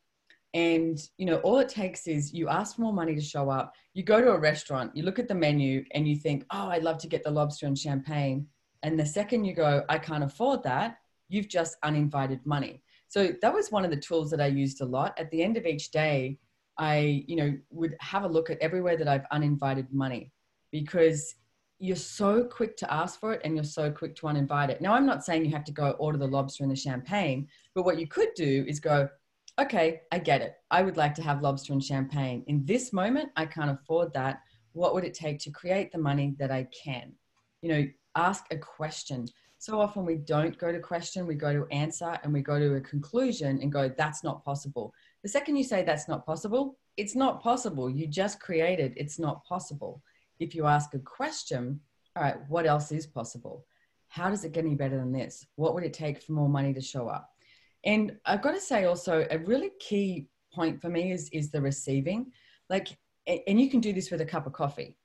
And, 0.52 1.00
you 1.17 1.26
know, 1.26 1.37
all 1.38 1.59
it 1.59 1.69
takes 1.69 2.09
is 2.09 2.35
you 2.35 2.49
ask 2.49 2.75
for 2.75 2.83
more 2.83 2.93
money 2.93 3.14
to 3.14 3.21
show 3.21 3.49
up. 3.49 3.73
You 3.95 4.02
go 4.02 4.21
to 4.21 4.33
a 4.33 4.38
restaurant, 4.38 4.97
you 4.97 5.05
look 5.05 5.21
at 5.21 5.29
the 5.29 5.35
menu 5.35 5.85
and 5.93 6.09
you 6.09 6.17
think, 6.17 6.45
oh, 6.50 6.69
I'd 6.69 6.83
love 6.83 6.99
to 6.99 7.09
get 7.09 7.23
the 7.23 7.31
lobster 7.31 7.67
and 7.67 7.79
champagne. 7.79 8.47
And 8.83 8.99
the 8.99 9.07
second 9.07 9.45
you 9.45 9.55
go, 9.55 9.85
I 9.88 9.99
can't 9.99 10.25
afford 10.25 10.64
that, 10.64 10.97
you've 11.29 11.49
just 11.49 11.76
uninvited 11.85 12.45
money. 12.45 12.83
So 13.11 13.35
that 13.43 13.52
was 13.52 13.73
one 13.73 13.85
of 13.85 13.90
the 13.90 13.97
tools 13.97 14.31
that 14.31 14.40
I 14.40 14.47
used 14.47 14.81
a 14.81 14.85
lot. 14.85 15.19
At 15.19 15.33
the 15.33 15.43
end 15.43 15.57
of 15.57 15.67
each 15.67 15.90
day, 15.90 16.38
I, 16.79 17.25
you 17.26 17.35
know, 17.35 17.59
would 17.71 17.97
have 17.99 18.23
a 18.23 18.29
look 18.29 18.50
at 18.50 18.59
everywhere 18.61 18.97
that 18.97 19.09
I've 19.09 19.26
uninvited 19.33 19.93
money 19.93 20.33
because 20.71 21.35
you're 21.81 21.97
so 21.97 22.45
quick 22.45 22.76
to 22.76 22.93
ask 22.93 23.19
for 23.19 23.33
it 23.33 23.40
and 23.43 23.57
you're 23.57 23.64
so 23.64 23.90
quick 23.90 24.14
to 24.14 24.26
uninvite 24.26 24.69
it. 24.69 24.81
Now, 24.81 24.95
I'm 24.95 25.07
not 25.07 25.25
saying 25.25 25.45
you 25.45 25.50
have 25.50 25.64
to 25.64 25.73
go 25.73 25.90
order 25.99 26.19
the 26.19 26.29
lobster 26.29 26.62
and 26.62 26.71
the 26.71 26.76
champagne, 26.76 27.49
but 27.75 27.85
what 27.85 27.99
you 27.99 28.07
could 28.07 28.29
do 28.37 28.64
is 28.69 28.79
go, 28.79 29.09
okay, 29.61 30.02
I 30.12 30.21
get 30.21 30.40
it. 30.40 30.55
I 30.71 30.83
would 30.83 30.97
like 30.97 31.14
to 31.17 31.23
have 31.23 31.43
lobster 31.43 31.73
and 31.73 31.83
champagne. 31.83 32.45
In 32.47 32.64
this 32.64 32.93
moment, 32.93 33.31
I 33.35 33.45
can't 33.45 33.73
afford 33.73 34.14
that. 34.14 34.40
What 34.71 34.95
would 34.95 35.05
it 35.05 35.14
take 35.14 35.40
to 35.40 35.50
create 35.50 35.90
the 35.90 35.99
money 35.99 36.37
that 36.38 36.52
I 36.52 36.69
can? 36.85 37.12
You 37.61 37.73
know, 37.73 37.87
ask 38.14 38.45
a 38.52 38.57
question. 38.57 39.26
So 39.61 39.79
often 39.79 40.07
we 40.07 40.17
don't 40.17 40.57
go 40.57 40.73
to 40.73 40.81
question, 40.81 41.26
we 41.26 41.35
go 41.35 41.52
to 41.52 41.67
answer 41.71 42.19
and 42.25 42.33
we 42.33 42.40
go 42.40 42.59
to 42.59 42.76
a 42.76 42.81
conclusion 42.81 43.59
and 43.61 43.71
go, 43.71 43.90
that's 43.90 44.25
not 44.25 44.43
possible. 44.43 44.95
The 45.23 45.29
second 45.29 45.57
you 45.57 45.64
say 45.64 45.83
that's 45.83 46.09
not 46.09 46.25
possible, 46.25 46.79
it's 46.97 47.14
not 47.14 47.43
possible. 47.43 47.90
You 47.90 48.07
just 48.07 48.40
created 48.40 48.95
it's 48.97 49.19
not 49.19 49.45
possible 49.45 50.02
if 50.38 50.55
you 50.55 50.64
ask 50.64 50.95
a 50.95 50.99
question, 50.99 51.79
all 52.17 52.23
right, 52.23 52.37
what 52.49 52.64
else 52.64 52.90
is 52.90 53.07
possible? 53.07 53.67
How 54.09 54.31
does 54.31 54.47
it 54.47 54.52
get 54.52 54.64
any 54.64 54.76
better 54.76 54.97
than 54.97 55.12
this? 55.12 55.47
What 55.57 55.75
would 55.75 55.85
it 55.85 55.93
take 55.93 56.23
for 56.23 56.33
more 56.33 56.49
money 56.49 56.73
to 56.73 56.81
show 56.81 57.09
up? 57.09 57.29
And 57.85 58.17
I've 58.25 58.40
got 58.40 58.52
to 58.52 58.61
say 58.62 58.87
also 58.87 59.26
a 59.31 59.40
really 59.40 59.73
key 59.79 60.29
point 60.55 60.81
for 60.81 60.88
me 60.88 61.12
is 61.12 61.29
is 61.35 61.50
the 61.50 61.61
receiving. 61.61 62.33
Like 62.71 62.97
and 63.26 63.61
you 63.61 63.69
can 63.69 63.81
do 63.81 63.93
this 63.93 64.11
with 64.11 64.23
a 64.23 64.26
cup 64.26 64.47
of 64.47 64.55
coffee. 64.55 64.97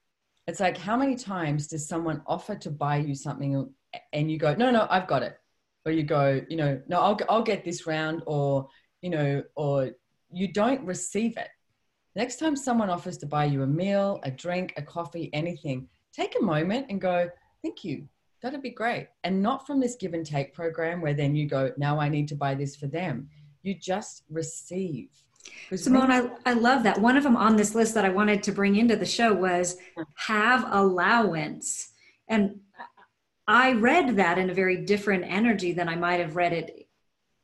It's 0.47 0.62
like 0.62 0.77
how 0.77 0.95
many 0.95 1.17
times 1.17 1.67
does 1.67 1.85
someone 1.85 2.21
offer 2.25 2.55
to 2.55 2.71
buy 2.71 2.97
you 2.97 3.15
something 3.15 3.69
and 4.13 4.31
you 4.31 4.37
go, 4.37 4.55
"No, 4.55 4.71
no, 4.71 4.87
I've 4.89 5.07
got 5.07 5.23
it." 5.23 5.37
Or 5.85 5.91
you 5.91 6.03
go, 6.03 6.41
you 6.49 6.57
know, 6.57 6.81
"No, 6.87 6.99
I'll 6.99 7.19
I'll 7.29 7.43
get 7.43 7.63
this 7.63 7.85
round," 7.85 8.23
or 8.25 8.67
you 9.01 9.09
know, 9.09 9.43
or 9.55 9.91
you 10.31 10.51
don't 10.51 10.85
receive 10.85 11.37
it. 11.37 11.49
Next 12.15 12.37
time 12.37 12.55
someone 12.55 12.89
offers 12.89 13.17
to 13.19 13.25
buy 13.25 13.45
you 13.45 13.63
a 13.63 13.67
meal, 13.67 14.19
a 14.23 14.31
drink, 14.31 14.73
a 14.77 14.81
coffee, 14.81 15.29
anything, 15.33 15.87
take 16.13 16.35
a 16.39 16.43
moment 16.43 16.87
and 16.89 17.01
go, 17.01 17.29
thank 17.61 17.83
you. 17.83 18.07
That'd 18.41 18.61
be 18.61 18.69
great. 18.69 19.07
And 19.23 19.41
not 19.41 19.67
from 19.67 19.79
this 19.79 19.95
give 19.95 20.13
and 20.13 20.25
take 20.25 20.53
program 20.53 21.01
where 21.01 21.13
then 21.13 21.35
you 21.35 21.47
go, 21.47 21.73
now 21.77 21.99
I 21.99 22.09
need 22.09 22.27
to 22.29 22.35
buy 22.35 22.55
this 22.55 22.75
for 22.75 22.87
them. 22.87 23.29
You 23.63 23.75
just 23.75 24.23
receive. 24.29 25.09
Simone, 25.75 26.11
I, 26.11 26.29
I 26.45 26.53
love 26.53 26.83
that. 26.83 26.99
One 26.99 27.17
of 27.17 27.23
them 27.23 27.35
on 27.35 27.55
this 27.55 27.75
list 27.75 27.93
that 27.95 28.05
I 28.05 28.09
wanted 28.09 28.43
to 28.43 28.51
bring 28.51 28.75
into 28.75 28.95
the 28.95 29.05
show 29.05 29.33
was 29.33 29.77
have 30.15 30.65
allowance. 30.71 31.91
And 32.27 32.61
I 33.47 33.73
read 33.73 34.15
that 34.15 34.37
in 34.37 34.49
a 34.49 34.53
very 34.53 34.77
different 34.77 35.25
energy 35.27 35.71
than 35.71 35.87
I 35.87 35.95
might 35.95 36.19
have 36.19 36.35
read 36.35 36.53
it 36.53 36.85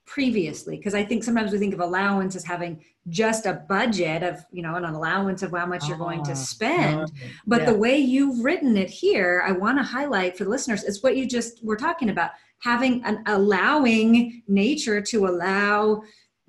previously 0.08 0.75
because 0.75 0.93
i 0.93 1.05
think 1.05 1.24
sometimes 1.24 1.53
we 1.53 1.58
think 1.58 1.74
of 1.74 1.79
allowance 1.79 2.36
as 2.36 2.43
having 2.43 2.84
just 3.08 3.46
a 3.46 3.53
budget 3.70 4.24
of 4.24 4.43
you 4.51 4.62
know 4.62 4.75
an 4.75 4.84
allowance 4.84 5.41
of 5.41 5.51
how 5.51 5.65
much 5.65 5.88
you're 5.88 5.98
going 5.98 6.22
to 6.22 6.31
ah, 6.31 6.36
spend. 6.36 7.12
but 7.48 7.62
yeah. 7.62 7.72
the 7.72 7.77
way 7.77 7.98
you've 7.98 8.43
written 8.43 8.75
it 8.75 8.89
here 8.89 9.41
i 9.48 9.53
want 9.53 9.77
to 9.77 9.84
highlight 9.84 10.38
for 10.38 10.43
the 10.43 10.50
listeners 10.50 10.84
is 10.84 11.01
what 11.01 11.15
you 11.15 11.25
just 11.25 11.63
were 11.63 11.77
talking 11.77 12.10
about 12.10 12.31
having 12.60 13.01
an 13.05 13.24
allowing 13.27 14.43
nature 14.50 15.00
to 15.00 15.27
allow 15.27 16.01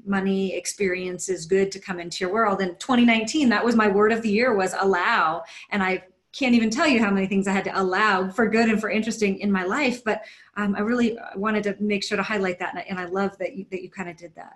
money 0.04 0.54
experiences 0.54 1.46
good 1.46 1.70
to 1.70 1.78
come 1.78 2.00
into 2.00 2.24
your 2.24 2.32
world. 2.32 2.60
In 2.60 2.70
2019 2.76 3.48
that 3.48 3.64
was 3.64 3.76
my 3.76 3.88
word 3.88 4.12
of 4.12 4.22
the 4.22 4.30
year 4.30 4.54
was 4.54 4.74
allow. 4.78 5.42
And 5.70 5.82
i 5.82 6.02
can't 6.32 6.54
even 6.54 6.70
tell 6.70 6.88
you 6.88 6.98
how 6.98 7.10
many 7.10 7.26
things 7.26 7.46
I 7.46 7.52
had 7.52 7.64
to 7.64 7.80
allow 7.80 8.28
for 8.30 8.48
good 8.48 8.68
and 8.68 8.80
for 8.80 8.90
interesting 8.90 9.38
in 9.40 9.52
my 9.52 9.64
life. 9.64 10.02
But 10.02 10.22
um, 10.56 10.74
I 10.76 10.80
really 10.80 11.18
wanted 11.36 11.62
to 11.64 11.76
make 11.78 12.02
sure 12.02 12.16
to 12.16 12.22
highlight 12.22 12.58
that, 12.58 12.70
and 12.70 12.78
I, 12.78 12.86
and 12.88 12.98
I 12.98 13.04
love 13.06 13.36
that 13.38 13.54
you 13.56 13.66
that 13.70 13.82
you 13.82 13.90
kind 13.90 14.08
of 14.08 14.16
did 14.16 14.34
that. 14.36 14.54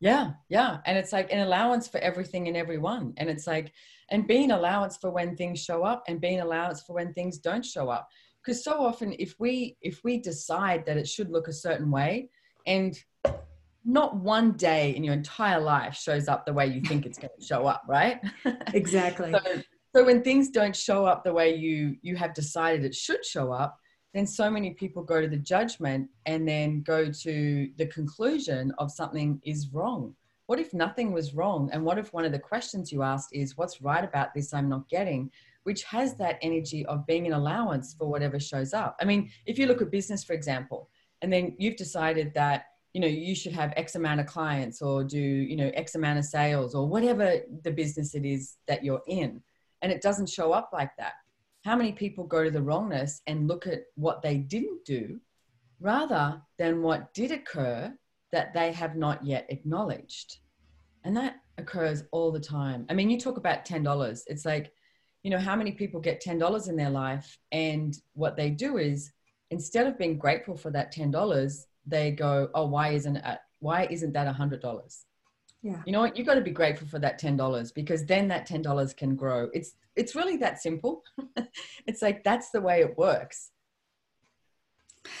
Yeah, 0.00 0.32
yeah, 0.48 0.78
and 0.86 0.96
it's 0.96 1.12
like 1.12 1.32
an 1.32 1.40
allowance 1.40 1.88
for 1.88 1.98
everything 1.98 2.46
and 2.46 2.56
everyone, 2.56 3.14
and 3.16 3.28
it's 3.28 3.46
like 3.46 3.72
and 4.10 4.26
being 4.26 4.52
allowance 4.52 4.96
for 4.96 5.10
when 5.10 5.36
things 5.36 5.62
show 5.62 5.82
up, 5.82 6.04
and 6.08 6.20
being 6.20 6.40
allowance 6.40 6.82
for 6.82 6.94
when 6.94 7.12
things 7.12 7.38
don't 7.38 7.64
show 7.64 7.88
up. 7.88 8.08
Because 8.42 8.62
so 8.62 8.84
often, 8.84 9.14
if 9.18 9.34
we 9.38 9.76
if 9.82 10.04
we 10.04 10.18
decide 10.18 10.86
that 10.86 10.96
it 10.96 11.08
should 11.08 11.30
look 11.30 11.48
a 11.48 11.52
certain 11.52 11.90
way, 11.90 12.30
and 12.66 12.96
not 13.84 14.16
one 14.16 14.52
day 14.52 14.94
in 14.94 15.02
your 15.02 15.14
entire 15.14 15.60
life 15.60 15.94
shows 15.94 16.28
up 16.28 16.44
the 16.44 16.52
way 16.52 16.66
you 16.66 16.82
think 16.82 17.06
it's 17.06 17.18
going 17.18 17.30
to 17.38 17.44
show 17.44 17.66
up, 17.66 17.82
right? 17.88 18.20
Exactly. 18.74 19.32
so, 19.44 19.62
so 19.98 20.04
when 20.04 20.22
things 20.22 20.50
don't 20.50 20.76
show 20.76 21.04
up 21.06 21.24
the 21.24 21.32
way 21.32 21.56
you 21.56 21.96
you 22.02 22.14
have 22.14 22.32
decided 22.32 22.84
it 22.84 22.94
should 22.94 23.24
show 23.26 23.50
up 23.50 23.80
then 24.14 24.28
so 24.28 24.48
many 24.48 24.70
people 24.70 25.02
go 25.02 25.20
to 25.20 25.26
the 25.26 25.36
judgment 25.36 26.08
and 26.24 26.46
then 26.46 26.82
go 26.82 27.10
to 27.10 27.68
the 27.78 27.86
conclusion 27.86 28.72
of 28.78 28.90
something 28.90 29.38
is 29.44 29.68
wrong. 29.72 30.14
What 30.46 30.60
if 30.60 30.72
nothing 30.72 31.12
was 31.12 31.34
wrong? 31.34 31.68
And 31.72 31.84
what 31.84 31.98
if 31.98 32.12
one 32.14 32.24
of 32.24 32.32
the 32.32 32.38
questions 32.38 32.90
you 32.90 33.02
asked 33.02 33.30
is 33.32 33.56
what's 33.56 33.82
right 33.82 34.04
about 34.04 34.32
this 34.34 34.54
i'm 34.54 34.68
not 34.68 34.88
getting? 34.88 35.32
which 35.64 35.82
has 35.82 36.14
that 36.14 36.38
energy 36.40 36.86
of 36.86 37.04
being 37.04 37.26
an 37.26 37.34
allowance 37.34 37.94
for 37.98 38.08
whatever 38.08 38.38
shows 38.38 38.72
up. 38.72 38.96
I 39.00 39.04
mean 39.04 39.30
if 39.46 39.58
you 39.58 39.66
look 39.66 39.82
at 39.82 39.90
business 39.90 40.22
for 40.22 40.32
example 40.32 40.88
and 41.22 41.32
then 41.32 41.56
you've 41.58 41.76
decided 41.76 42.32
that 42.34 42.66
you 42.94 43.00
know 43.00 43.08
you 43.08 43.34
should 43.34 43.52
have 43.52 43.74
x 43.76 43.96
amount 43.96 44.20
of 44.20 44.26
clients 44.26 44.80
or 44.80 45.02
do 45.02 45.18
you 45.50 45.56
know 45.56 45.70
x 45.74 45.96
amount 45.96 46.20
of 46.20 46.24
sales 46.24 46.76
or 46.76 46.88
whatever 46.88 47.40
the 47.64 47.72
business 47.72 48.14
it 48.14 48.24
is 48.24 48.56
that 48.68 48.84
you're 48.84 49.02
in 49.08 49.42
and 49.82 49.92
it 49.92 50.02
doesn't 50.02 50.28
show 50.28 50.52
up 50.52 50.70
like 50.72 50.90
that. 50.98 51.14
How 51.64 51.76
many 51.76 51.92
people 51.92 52.24
go 52.24 52.44
to 52.44 52.50
the 52.50 52.62
wrongness 52.62 53.20
and 53.26 53.48
look 53.48 53.66
at 53.66 53.84
what 53.96 54.22
they 54.22 54.38
didn't 54.38 54.84
do 54.84 55.20
rather 55.80 56.40
than 56.58 56.82
what 56.82 57.12
did 57.14 57.30
occur 57.30 57.92
that 58.32 58.54
they 58.54 58.72
have 58.72 58.96
not 58.96 59.24
yet 59.24 59.46
acknowledged? 59.48 60.38
And 61.04 61.16
that 61.16 61.36
occurs 61.58 62.04
all 62.12 62.30
the 62.30 62.40
time. 62.40 62.86
I 62.88 62.94
mean, 62.94 63.10
you 63.10 63.18
talk 63.18 63.36
about 63.36 63.64
$10. 63.64 64.22
It's 64.26 64.44
like, 64.44 64.72
you 65.22 65.30
know, 65.30 65.38
how 65.38 65.56
many 65.56 65.72
people 65.72 66.00
get 66.00 66.22
$10 66.22 66.68
in 66.68 66.76
their 66.76 66.90
life 66.90 67.38
and 67.52 67.96
what 68.14 68.36
they 68.36 68.50
do 68.50 68.78
is 68.78 69.12
instead 69.50 69.86
of 69.86 69.98
being 69.98 70.18
grateful 70.18 70.56
for 70.56 70.70
that 70.70 70.94
$10, 70.94 71.64
they 71.86 72.10
go, 72.10 72.50
oh, 72.54 72.66
why 72.66 72.90
isn't 72.90 73.16
it, 73.16 73.38
why 73.60 73.86
isn't 73.90 74.12
that 74.12 74.34
$100? 74.34 75.04
Yeah 75.62 75.82
you 75.86 75.92
know 75.92 76.00
what 76.00 76.16
You've 76.16 76.26
got 76.26 76.34
to 76.34 76.40
be 76.40 76.50
grateful 76.50 76.86
for 76.88 76.98
that 76.98 77.20
$10 77.20 77.74
because 77.74 78.04
then 78.04 78.28
that 78.28 78.48
$10 78.48 78.96
can 78.96 79.16
grow 79.16 79.48
it's 79.52 79.72
it's 79.96 80.14
really 80.14 80.36
that 80.38 80.62
simple 80.62 81.02
it's 81.86 82.02
like 82.02 82.22
that's 82.24 82.50
the 82.50 82.60
way 82.60 82.80
it 82.80 82.96
works 82.96 83.50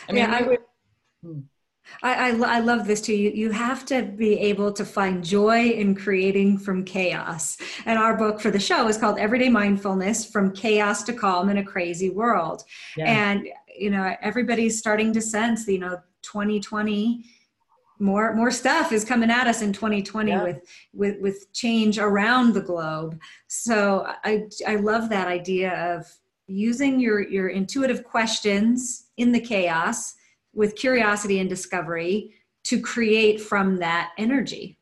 i 0.08 0.12
mean 0.12 0.24
yeah, 0.24 0.36
I, 0.36 0.42
would, 0.42 0.58
hmm. 1.22 1.40
I, 2.02 2.30
I, 2.30 2.56
I, 2.56 2.60
love 2.60 2.86
this 2.86 3.00
too. 3.00 3.14
You, 3.14 3.30
you 3.30 3.50
have 3.50 3.84
to 3.86 4.02
be 4.02 4.38
able 4.38 4.72
to 4.72 4.84
find 4.84 5.24
joy 5.24 5.70
in 5.70 5.94
creating 5.94 6.58
from 6.58 6.84
chaos. 6.84 7.56
And 7.86 7.98
our 7.98 8.16
book 8.16 8.40
for 8.40 8.50
the 8.50 8.60
show 8.60 8.88
is 8.88 8.98
called 8.98 9.18
Everyday 9.18 9.48
Mindfulness 9.48 10.26
From 10.26 10.52
Chaos 10.52 11.02
to 11.04 11.12
Calm 11.12 11.48
in 11.48 11.58
a 11.58 11.64
Crazy 11.64 12.10
World. 12.10 12.64
Yeah. 12.96 13.06
And, 13.06 13.48
you 13.76 13.90
know, 13.90 14.14
everybody's 14.20 14.78
starting 14.78 15.12
to 15.14 15.20
sense, 15.20 15.66
you 15.66 15.78
know, 15.78 16.00
2020 16.22 17.24
more 18.00 18.34
more 18.34 18.50
stuff 18.50 18.92
is 18.92 19.04
coming 19.04 19.30
at 19.30 19.46
us 19.46 19.62
in 19.62 19.72
2020 19.72 20.30
yeah. 20.30 20.42
with 20.42 20.60
with 20.92 21.20
with 21.20 21.52
change 21.52 21.98
around 21.98 22.54
the 22.54 22.60
globe. 22.60 23.18
So 23.48 24.06
i 24.24 24.44
i 24.66 24.76
love 24.76 25.08
that 25.08 25.28
idea 25.28 25.96
of 25.96 26.06
using 26.46 27.00
your 27.00 27.20
your 27.20 27.48
intuitive 27.48 28.04
questions 28.04 29.06
in 29.16 29.32
the 29.32 29.40
chaos 29.40 30.14
with 30.54 30.76
curiosity 30.76 31.40
and 31.40 31.48
discovery 31.48 32.34
to 32.64 32.80
create 32.80 33.40
from 33.40 33.76
that 33.78 34.12
energy. 34.18 34.78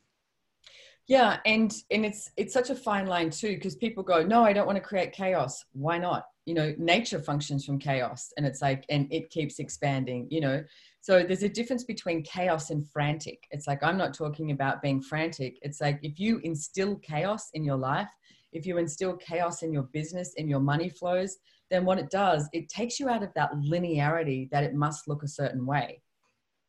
Yeah 1.07 1.37
and 1.45 1.73
and 1.91 2.05
it's 2.05 2.31
it's 2.37 2.53
such 2.53 2.69
a 2.69 2.75
fine 2.75 3.07
line 3.07 3.29
too 3.29 3.55
because 3.55 3.75
people 3.75 4.03
go 4.03 4.23
no 4.23 4.43
i 4.43 4.53
don't 4.53 4.67
want 4.67 4.77
to 4.77 4.83
create 4.83 5.11
chaos. 5.11 5.63
Why 5.73 5.97
not? 5.97 6.25
You 6.45 6.53
know 6.53 6.73
nature 6.77 7.19
functions 7.19 7.65
from 7.65 7.79
chaos 7.79 8.31
and 8.37 8.45
it's 8.45 8.61
like 8.61 8.85
and 8.89 9.11
it 9.11 9.29
keeps 9.29 9.59
expanding 9.59 10.27
you 10.29 10.41
know 10.41 10.63
so 11.07 11.23
there's 11.23 11.43
a 11.43 11.47
difference 11.47 11.85
between 11.85 12.21
chaos 12.21 12.69
and 12.69 12.85
frantic. 12.85 13.47
It's 13.51 13.65
like, 13.65 13.81
I'm 13.81 13.97
not 13.97 14.13
talking 14.13 14.51
about 14.51 14.81
being 14.81 15.01
frantic. 15.01 15.57
It's 15.61 15.79
like 15.79 15.99
if 16.03 16.19
you 16.19 16.41
instill 16.43 16.97
chaos 16.97 17.49
in 17.53 17.63
your 17.63 17.77
life, 17.77 18.09
if 18.51 18.65
you 18.65 18.77
instill 18.77 19.15
chaos 19.15 19.63
in 19.63 19.71
your 19.71 19.83
business, 19.83 20.33
in 20.33 20.49
your 20.49 20.59
money 20.59 20.89
flows, 20.89 21.37
then 21.71 21.85
what 21.85 21.97
it 21.97 22.09
does, 22.09 22.49
it 22.51 22.67
takes 22.67 22.99
you 22.99 23.07
out 23.07 23.23
of 23.23 23.33
that 23.35 23.53
linearity 23.53 24.49
that 24.49 24.65
it 24.65 24.73
must 24.73 25.07
look 25.07 25.23
a 25.23 25.29
certain 25.29 25.65
way 25.65 26.01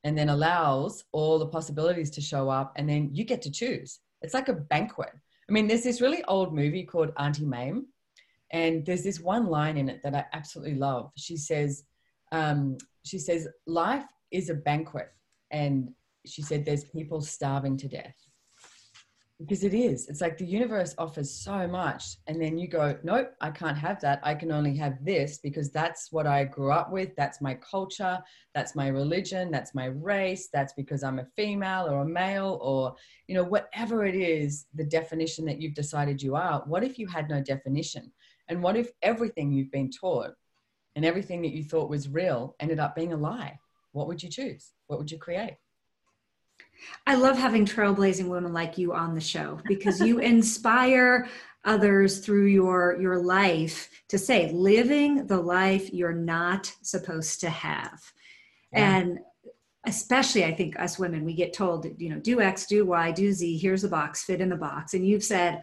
and 0.04 0.16
then 0.16 0.28
allows 0.28 1.02
all 1.10 1.40
the 1.40 1.48
possibilities 1.48 2.10
to 2.10 2.20
show 2.20 2.48
up 2.48 2.72
and 2.76 2.88
then 2.88 3.10
you 3.12 3.24
get 3.24 3.42
to 3.42 3.50
choose. 3.50 3.98
It's 4.22 4.34
like 4.34 4.48
a 4.48 4.52
banquet. 4.52 5.10
I 5.48 5.52
mean, 5.52 5.66
there's 5.66 5.82
this 5.82 6.00
really 6.00 6.22
old 6.28 6.54
movie 6.54 6.84
called 6.84 7.10
Auntie 7.18 7.44
Mame, 7.44 7.86
and 8.52 8.86
there's 8.86 9.02
this 9.02 9.18
one 9.18 9.46
line 9.46 9.76
in 9.76 9.88
it 9.88 10.00
that 10.04 10.14
I 10.14 10.26
absolutely 10.32 10.76
love. 10.76 11.10
She 11.16 11.36
says, 11.36 11.82
um, 12.30 12.76
she 13.04 13.18
says, 13.18 13.48
life 13.66 14.04
is 14.30 14.50
a 14.50 14.54
banquet. 14.54 15.08
And 15.50 15.90
she 16.26 16.42
said, 16.42 16.64
There's 16.64 16.84
people 16.84 17.20
starving 17.20 17.76
to 17.78 17.88
death. 17.88 18.16
because 19.40 19.62
it 19.62 19.72
is. 19.72 20.08
It's 20.08 20.20
like 20.20 20.36
the 20.36 20.44
universe 20.44 20.94
offers 20.98 21.30
so 21.32 21.68
much 21.68 22.16
and 22.26 22.42
then 22.42 22.58
you 22.58 22.66
go 22.66 22.98
nope 23.04 23.30
i 23.40 23.50
can't 23.50 23.78
have 23.78 24.00
that. 24.00 24.20
I 24.24 24.34
can 24.34 24.50
only 24.50 24.76
have 24.76 25.04
this 25.04 25.38
because 25.38 25.70
that's 25.70 26.10
what 26.10 26.26
i 26.26 26.44
grew 26.44 26.72
up 26.72 26.90
with. 26.90 27.10
That's 27.16 27.40
my 27.40 27.54
culture. 27.54 28.18
That's 28.54 28.74
my 28.74 28.88
religion. 28.88 29.50
That's 29.52 29.74
my 29.74 29.86
race. 29.86 30.48
That's 30.52 30.72
because 30.72 31.02
i'm 31.04 31.20
a 31.20 31.28
female 31.36 31.86
or 31.88 32.00
a 32.02 32.08
male 32.08 32.58
or 32.60 32.94
you 33.28 33.34
know 33.36 33.44
whatever 33.44 34.04
it 34.04 34.16
is 34.16 34.66
the 34.74 34.84
definition 34.84 35.44
that 35.46 35.60
you've 35.60 35.74
decided 35.82 36.20
you 36.20 36.34
are. 36.34 36.62
What 36.66 36.82
if 36.82 36.98
you 36.98 37.06
had 37.06 37.28
no 37.30 37.40
definition? 37.40 38.10
And 38.48 38.62
what 38.62 38.76
if 38.76 38.90
everything 39.02 39.52
you've 39.52 39.70
been 39.70 39.90
taught 39.90 40.32
and 40.96 41.04
everything 41.04 41.42
that 41.42 41.54
you 41.56 41.62
thought 41.62 41.90
was 41.90 42.08
real 42.08 42.56
ended 42.58 42.80
up 42.80 42.96
being 42.96 43.12
a 43.12 43.16
lie 43.16 43.56
what 43.92 44.06
would 44.06 44.22
you 44.22 44.28
choose 44.28 44.72
what 44.86 44.98
would 44.98 45.10
you 45.10 45.18
create 45.18 45.56
I 47.06 47.16
love 47.16 47.36
having 47.36 47.66
trailblazing 47.66 48.28
women 48.28 48.52
like 48.52 48.78
you 48.78 48.92
on 48.92 49.14
the 49.14 49.20
show 49.20 49.60
because 49.66 50.00
you 50.00 50.18
inspire 50.20 51.28
others 51.64 52.20
through 52.20 52.46
your 52.46 52.96
your 53.00 53.18
life 53.18 53.90
to 54.08 54.18
say 54.18 54.50
living 54.52 55.26
the 55.26 55.40
life 55.40 55.92
you're 55.92 56.12
not 56.12 56.72
supposed 56.82 57.40
to 57.40 57.50
have. 57.50 58.00
Yeah. 58.72 58.96
And 58.96 59.18
especially 59.86 60.44
I 60.44 60.54
think 60.54 60.78
us 60.78 60.98
women 60.98 61.24
we 61.24 61.34
get 61.34 61.52
told, 61.52 61.86
you 61.98 62.10
know, 62.10 62.20
do 62.20 62.40
X, 62.40 62.66
do 62.66 62.84
Y, 62.86 63.10
do 63.12 63.32
Z, 63.32 63.58
here's 63.58 63.82
the 63.82 63.88
box, 63.88 64.24
fit 64.24 64.40
in 64.40 64.48
the 64.48 64.56
box. 64.56 64.94
And 64.94 65.06
you've 65.06 65.24
said 65.24 65.62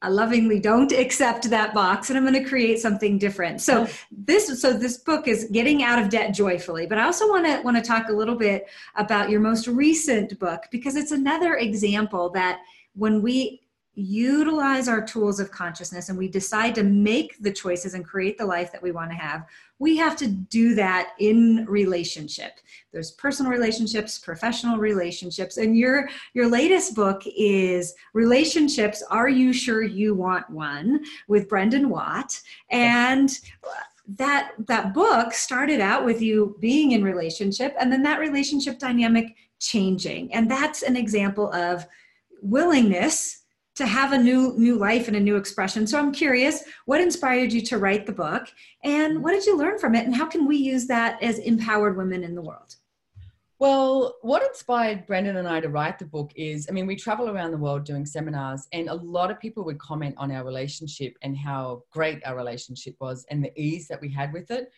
I 0.00 0.08
lovingly 0.10 0.60
don't 0.60 0.92
accept 0.92 1.50
that 1.50 1.74
box 1.74 2.08
and 2.08 2.16
I'm 2.16 2.24
going 2.24 2.40
to 2.40 2.48
create 2.48 2.78
something 2.78 3.18
different. 3.18 3.60
So 3.60 3.88
this 4.12 4.60
so 4.60 4.72
this 4.72 4.98
book 4.98 5.26
is 5.26 5.48
getting 5.52 5.82
out 5.82 6.00
of 6.00 6.08
debt 6.08 6.32
joyfully, 6.32 6.86
but 6.86 6.98
I 6.98 7.04
also 7.04 7.28
want 7.28 7.46
to 7.46 7.60
want 7.62 7.76
to 7.76 7.82
talk 7.82 8.08
a 8.08 8.12
little 8.12 8.36
bit 8.36 8.66
about 8.94 9.28
your 9.28 9.40
most 9.40 9.66
recent 9.66 10.38
book 10.38 10.64
because 10.70 10.94
it's 10.94 11.10
another 11.10 11.56
example 11.56 12.30
that 12.30 12.60
when 12.94 13.22
we 13.22 13.60
utilize 13.98 14.86
our 14.86 15.04
tools 15.04 15.40
of 15.40 15.50
consciousness 15.50 16.08
and 16.08 16.16
we 16.16 16.28
decide 16.28 16.72
to 16.72 16.84
make 16.84 17.36
the 17.42 17.52
choices 17.52 17.94
and 17.94 18.04
create 18.04 18.38
the 18.38 18.46
life 18.46 18.70
that 18.70 18.82
we 18.82 18.92
want 18.92 19.10
to 19.10 19.16
have, 19.16 19.44
we 19.80 19.96
have 19.96 20.14
to 20.16 20.28
do 20.28 20.76
that 20.76 21.14
in 21.18 21.66
relationship. 21.68 22.60
There's 22.92 23.10
personal 23.12 23.50
relationships, 23.50 24.18
professional 24.18 24.78
relationships, 24.78 25.56
and 25.56 25.76
your 25.76 26.08
your 26.32 26.48
latest 26.48 26.94
book 26.94 27.22
is 27.26 27.94
Relationships 28.12 29.02
Are 29.10 29.28
You 29.28 29.52
Sure 29.52 29.82
You 29.82 30.14
Want 30.14 30.48
One 30.48 31.04
with 31.26 31.48
Brendan 31.48 31.88
Watt 31.88 32.40
and 32.70 33.36
that 34.16 34.52
that 34.66 34.94
book 34.94 35.32
started 35.32 35.80
out 35.80 36.04
with 36.04 36.22
you 36.22 36.56
being 36.60 36.92
in 36.92 37.02
relationship 37.02 37.74
and 37.80 37.92
then 37.92 38.02
that 38.04 38.20
relationship 38.20 38.78
dynamic 38.78 39.34
changing 39.58 40.32
and 40.32 40.48
that's 40.50 40.82
an 40.82 40.96
example 40.96 41.52
of 41.52 41.86
willingness 42.40 43.42
to 43.78 43.86
have 43.86 44.12
a 44.12 44.18
new 44.18 44.54
new 44.58 44.76
life 44.76 45.06
and 45.06 45.16
a 45.16 45.20
new 45.20 45.36
expression. 45.36 45.86
So 45.86 45.98
i'm 46.00 46.12
curious 46.12 46.64
what 46.86 47.00
inspired 47.00 47.52
you 47.52 47.62
to 47.62 47.78
write 47.78 48.06
the 48.06 48.12
book? 48.12 48.48
And 48.82 49.22
what 49.22 49.32
did 49.32 49.46
you 49.46 49.56
learn 49.56 49.78
from 49.78 49.94
it? 49.94 50.04
And 50.04 50.14
how 50.14 50.26
can 50.26 50.46
we 50.46 50.56
use 50.56 50.86
that 50.88 51.22
as 51.22 51.38
empowered 51.38 51.96
women 51.96 52.24
in 52.24 52.34
the 52.34 52.42
world? 52.42 52.74
Well, 53.60 54.16
what 54.22 54.42
inspired 54.42 55.06
Brendan 55.06 55.36
and 55.36 55.48
I 55.48 55.60
to 55.60 55.68
write 55.68 55.98
the 55.98 56.04
book 56.04 56.32
is 56.34 56.66
I 56.68 56.72
mean, 56.72 56.86
we 56.86 56.96
travel 56.96 57.28
around 57.28 57.52
the 57.52 57.56
world 57.56 57.84
doing 57.84 58.04
seminars, 58.04 58.66
and 58.72 58.88
a 58.88 58.94
lot 58.94 59.30
of 59.30 59.38
people 59.38 59.64
would 59.64 59.78
comment 59.78 60.16
on 60.18 60.32
our 60.32 60.44
relationship 60.44 61.16
and 61.22 61.36
how 61.36 61.84
great 61.90 62.20
our 62.26 62.36
relationship 62.36 62.96
was 63.00 63.24
and 63.30 63.44
the 63.44 63.52
ease 63.60 63.86
that 63.88 64.00
we 64.00 64.10
had 64.10 64.32
with 64.32 64.50
it 64.50 64.72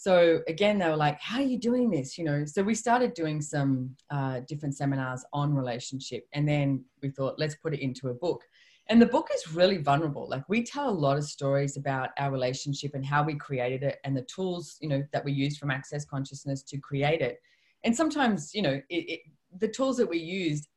so 0.00 0.40
again 0.48 0.78
they 0.78 0.88
were 0.88 0.96
like 0.96 1.20
how 1.20 1.40
are 1.40 1.44
you 1.44 1.58
doing 1.58 1.90
this? 1.90 2.16
You 2.16 2.24
know 2.24 2.46
so 2.46 2.62
we 2.62 2.74
started 2.74 3.12
doing 3.12 3.42
some 3.42 3.94
uh, 4.08 4.40
different 4.48 4.74
seminars 4.74 5.22
on 5.34 5.54
relationship 5.54 6.26
and 6.32 6.48
then 6.48 6.82
we 7.02 7.10
thought 7.10 7.38
let's 7.38 7.56
put 7.56 7.74
it 7.74 7.80
into 7.80 8.08
a 8.08 8.14
book. 8.14 8.42
And 8.88 9.00
the 9.00 9.06
book 9.06 9.28
is 9.32 9.54
really 9.54 9.76
vulnerable. 9.76 10.26
Like 10.26 10.42
we 10.48 10.64
tell 10.64 10.88
a 10.88 11.02
lot 11.06 11.18
of 11.18 11.24
stories 11.24 11.76
about 11.76 12.08
our 12.18 12.30
relationship 12.32 12.92
and 12.94 13.04
how 13.04 13.22
we 13.22 13.34
created 13.34 13.82
it 13.82 13.98
and 14.04 14.16
the 14.16 14.22
tools 14.22 14.78
you 14.80 14.88
know 14.88 15.02
that 15.12 15.22
we 15.22 15.32
use 15.32 15.58
from 15.58 15.70
access 15.70 16.06
consciousness 16.06 16.62
to 16.62 16.78
create 16.78 17.20
it. 17.20 17.38
And 17.84 17.94
sometimes 17.94 18.54
you 18.54 18.62
know 18.62 18.80
it, 18.88 19.04
it, 19.12 19.20
the 19.58 19.68
tools 19.68 19.98
that 19.98 20.08
we 20.08 20.18
used 20.18 20.68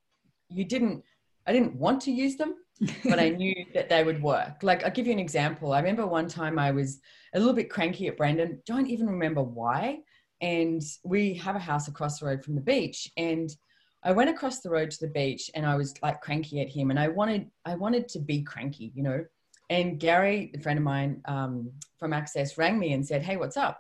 you 0.50 0.66
didn't 0.66 1.02
i 1.48 1.54
didn't 1.54 1.76
want 1.76 2.02
to 2.02 2.12
use 2.12 2.36
them 2.36 2.56
but 3.04 3.20
I 3.20 3.30
knew 3.30 3.66
that 3.74 3.90
they 3.90 4.04
would 4.04 4.22
work. 4.22 4.64
Like, 4.64 4.84
I'll 4.84 4.92
give 4.92 5.08
you 5.08 5.14
an 5.14 5.20
example. 5.20 5.74
I 5.74 5.80
remember 5.80 6.06
one 6.06 6.28
time 6.28 6.58
I 6.58 6.72
was 6.72 7.00
a 7.34 7.40
little 7.40 7.54
bit 7.54 7.70
cranky 7.70 8.08
at 8.08 8.18
Brendan, 8.18 8.62
don't 8.66 8.88
even 8.88 9.08
remember 9.08 9.42
why. 9.42 10.00
And 10.42 10.82
we 11.04 11.34
have 11.36 11.56
a 11.56 11.60
house 11.60 11.88
across 11.88 12.20
the 12.20 12.26
road 12.26 12.44
from 12.44 12.56
the 12.56 12.62
beach. 12.62 13.10
And 13.18 13.50
I 14.04 14.12
went 14.12 14.30
across 14.30 14.60
the 14.60 14.70
road 14.70 14.92
to 14.92 15.00
the 15.00 15.12
beach 15.12 15.50
and 15.56 15.66
I 15.66 15.76
was 15.76 15.94
like 16.04 16.22
cranky 16.22 16.62
at 16.62 16.70
him. 16.70 16.90
And 16.90 17.00
I 17.00 17.08
wanted, 17.08 17.50
I 17.66 17.76
wanted 17.76 18.10
to 18.10 18.20
be 18.20 18.42
cranky, 18.42 18.92
you 18.94 19.04
know. 19.04 19.26
And 19.70 20.00
Gary, 20.00 20.52
a 20.54 20.60
friend 20.60 20.78
of 20.78 20.84
mine 20.84 21.22
um, 21.26 21.72
from 21.98 22.14
Access, 22.14 22.58
rang 22.58 22.78
me 22.78 22.94
and 22.94 23.06
said, 23.06 23.24
Hey, 23.24 23.38
what's 23.38 23.58
up? 23.58 23.80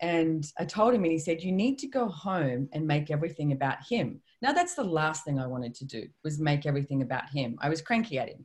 And 0.00 0.46
I 0.58 0.64
told 0.64 0.94
him, 0.94 1.02
and 1.02 1.12
he 1.12 1.18
said, 1.18 1.42
You 1.42 1.52
need 1.52 1.78
to 1.80 1.88
go 1.88 2.08
home 2.08 2.68
and 2.72 2.86
make 2.86 3.10
everything 3.10 3.52
about 3.52 3.78
him. 3.86 4.20
Now, 4.40 4.52
that's 4.52 4.74
the 4.74 4.84
last 4.84 5.24
thing 5.24 5.38
I 5.38 5.46
wanted 5.46 5.74
to 5.76 5.84
do 5.84 6.06
was 6.22 6.38
make 6.38 6.64
everything 6.66 7.02
about 7.02 7.28
him. 7.30 7.56
I 7.60 7.68
was 7.68 7.82
cranky 7.82 8.18
at 8.18 8.28
him. 8.28 8.44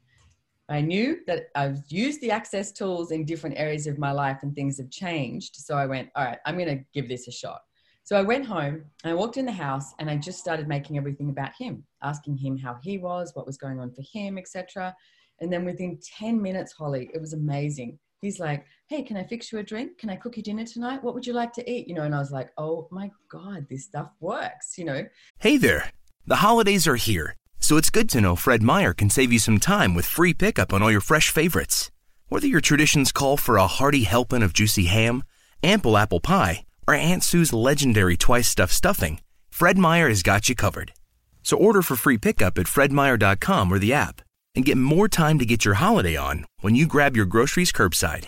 I 0.69 0.81
knew 0.81 1.19
that 1.27 1.47
I've 1.55 1.79
used 1.89 2.21
the 2.21 2.31
access 2.31 2.71
tools 2.71 3.11
in 3.11 3.25
different 3.25 3.57
areas 3.57 3.85
of 3.85 3.99
my 3.99 4.11
life 4.11 4.39
and 4.41 4.55
things 4.55 4.77
have 4.77 4.89
changed. 4.89 5.57
So 5.57 5.75
I 5.75 5.85
went, 5.85 6.09
all 6.15 6.23
right, 6.23 6.39
I'm 6.45 6.57
going 6.57 6.77
to 6.77 6.83
give 6.93 7.09
this 7.09 7.27
a 7.27 7.31
shot. 7.31 7.61
So 8.05 8.17
I 8.17 8.21
went 8.21 8.45
home 8.45 8.83
and 9.03 9.11
I 9.11 9.13
walked 9.13 9.37
in 9.37 9.45
the 9.45 9.51
house 9.51 9.93
and 9.99 10.09
I 10.09 10.17
just 10.17 10.39
started 10.39 10.67
making 10.67 10.97
everything 10.97 11.29
about 11.29 11.51
him, 11.57 11.83
asking 12.01 12.37
him 12.37 12.57
how 12.57 12.77
he 12.81 12.97
was, 12.97 13.31
what 13.33 13.45
was 13.45 13.57
going 13.57 13.79
on 13.79 13.91
for 13.91 14.01
him, 14.01 14.37
etc. 14.37 14.95
And 15.39 15.51
then 15.51 15.65
within 15.65 15.99
10 16.17 16.41
minutes, 16.41 16.71
Holly, 16.71 17.09
it 17.13 17.19
was 17.19 17.33
amazing. 17.33 17.99
He's 18.21 18.39
like, 18.39 18.65
hey, 18.87 19.03
can 19.03 19.17
I 19.17 19.23
fix 19.23 19.51
you 19.51 19.59
a 19.59 19.63
drink? 19.63 19.97
Can 19.97 20.09
I 20.09 20.15
cook 20.15 20.37
you 20.37 20.43
dinner 20.43 20.65
tonight? 20.65 21.03
What 21.03 21.13
would 21.13 21.27
you 21.27 21.33
like 21.33 21.51
to 21.53 21.69
eat? 21.69 21.87
You 21.89 21.95
know, 21.95 22.03
and 22.03 22.15
I 22.15 22.19
was 22.19 22.31
like, 22.31 22.51
oh 22.57 22.87
my 22.89 23.11
God, 23.29 23.65
this 23.69 23.83
stuff 23.83 24.11
works, 24.21 24.77
you 24.77 24.85
know. 24.85 25.05
Hey 25.39 25.57
there. 25.57 25.89
The 26.25 26.37
holidays 26.37 26.87
are 26.87 26.95
here, 26.95 27.35
so 27.59 27.75
it's 27.75 27.89
good 27.89 28.09
to 28.11 28.21
know 28.21 28.37
Fred 28.37 28.63
Meyer 28.63 28.93
can 28.93 29.09
save 29.09 29.33
you 29.33 29.39
some 29.39 29.59
time 29.59 29.93
with 29.93 30.05
free 30.05 30.33
pickup 30.33 30.71
on 30.71 30.81
all 30.81 30.91
your 30.91 31.01
fresh 31.01 31.29
favorites. 31.31 31.91
Whether 32.29 32.47
your 32.47 32.61
traditions 32.61 33.11
call 33.11 33.35
for 33.35 33.57
a 33.57 33.67
hearty 33.67 34.03
helping 34.03 34.41
of 34.41 34.53
juicy 34.53 34.85
ham, 34.85 35.23
ample 35.61 35.97
apple 35.97 36.21
pie, 36.21 36.63
or 36.87 36.93
Aunt 36.93 37.23
Sue's 37.23 37.51
legendary 37.51 38.15
twice 38.15 38.47
stuffed 38.47 38.73
stuffing, 38.73 39.19
Fred 39.51 39.77
Meyer 39.77 40.07
has 40.07 40.23
got 40.23 40.47
you 40.47 40.55
covered. 40.55 40.93
So 41.41 41.57
order 41.57 41.81
for 41.81 41.97
free 41.97 42.17
pickup 42.17 42.57
at 42.57 42.67
fredmeyer.com 42.67 43.69
or 43.69 43.79
the 43.79 43.91
app 43.91 44.21
and 44.55 44.65
get 44.65 44.77
more 44.77 45.07
time 45.07 45.39
to 45.39 45.45
get 45.45 45.65
your 45.65 45.75
holiday 45.75 46.15
on 46.15 46.45
when 46.61 46.75
you 46.75 46.87
grab 46.87 47.15
your 47.15 47.25
groceries 47.25 47.71
curbside. 47.71 48.27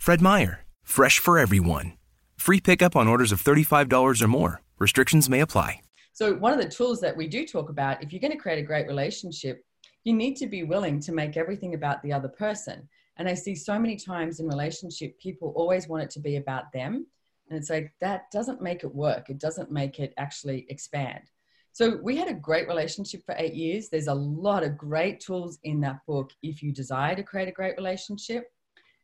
Fred 0.00 0.20
Meyer, 0.20 0.64
fresh 0.82 1.18
for 1.18 1.38
everyone. 1.38 1.92
Free 2.36 2.60
pickup 2.60 2.96
on 2.96 3.06
orders 3.06 3.32
of 3.32 3.42
$35 3.42 4.22
or 4.22 4.28
more. 4.28 4.62
Restrictions 4.78 5.28
may 5.28 5.40
apply. 5.40 5.80
So, 6.12 6.34
one 6.34 6.52
of 6.52 6.60
the 6.60 6.68
tools 6.68 7.00
that 7.00 7.16
we 7.16 7.28
do 7.28 7.46
talk 7.46 7.70
about, 7.70 8.02
if 8.02 8.12
you're 8.12 8.20
going 8.20 8.32
to 8.32 8.38
create 8.38 8.58
a 8.58 8.66
great 8.66 8.86
relationship, 8.86 9.64
you 10.04 10.12
need 10.12 10.36
to 10.36 10.46
be 10.46 10.64
willing 10.64 11.00
to 11.00 11.12
make 11.12 11.36
everything 11.36 11.74
about 11.74 12.02
the 12.02 12.12
other 12.12 12.28
person. 12.28 12.88
And 13.16 13.28
I 13.28 13.34
see 13.34 13.54
so 13.54 13.78
many 13.78 13.96
times 13.96 14.40
in 14.40 14.48
relationship, 14.48 15.18
people 15.18 15.52
always 15.56 15.88
want 15.88 16.02
it 16.02 16.10
to 16.10 16.20
be 16.20 16.36
about 16.36 16.72
them. 16.72 17.06
And 17.48 17.58
it's 17.58 17.68
like, 17.68 17.92
that 18.00 18.30
doesn't 18.30 18.62
make 18.62 18.84
it 18.84 18.94
work. 18.94 19.28
It 19.28 19.38
doesn't 19.38 19.70
make 19.70 19.98
it 19.98 20.14
actually 20.16 20.66
expand. 20.70 21.30
So 21.72 21.98
we 22.02 22.16
had 22.16 22.28
a 22.28 22.34
great 22.34 22.68
relationship 22.68 23.22
for 23.24 23.34
eight 23.38 23.54
years. 23.54 23.88
There's 23.88 24.08
a 24.08 24.14
lot 24.14 24.64
of 24.64 24.76
great 24.76 25.20
tools 25.20 25.58
in 25.62 25.80
that 25.80 26.00
book 26.06 26.30
if 26.42 26.62
you 26.62 26.72
desire 26.72 27.14
to 27.14 27.22
create 27.22 27.48
a 27.48 27.52
great 27.52 27.76
relationship. 27.76 28.44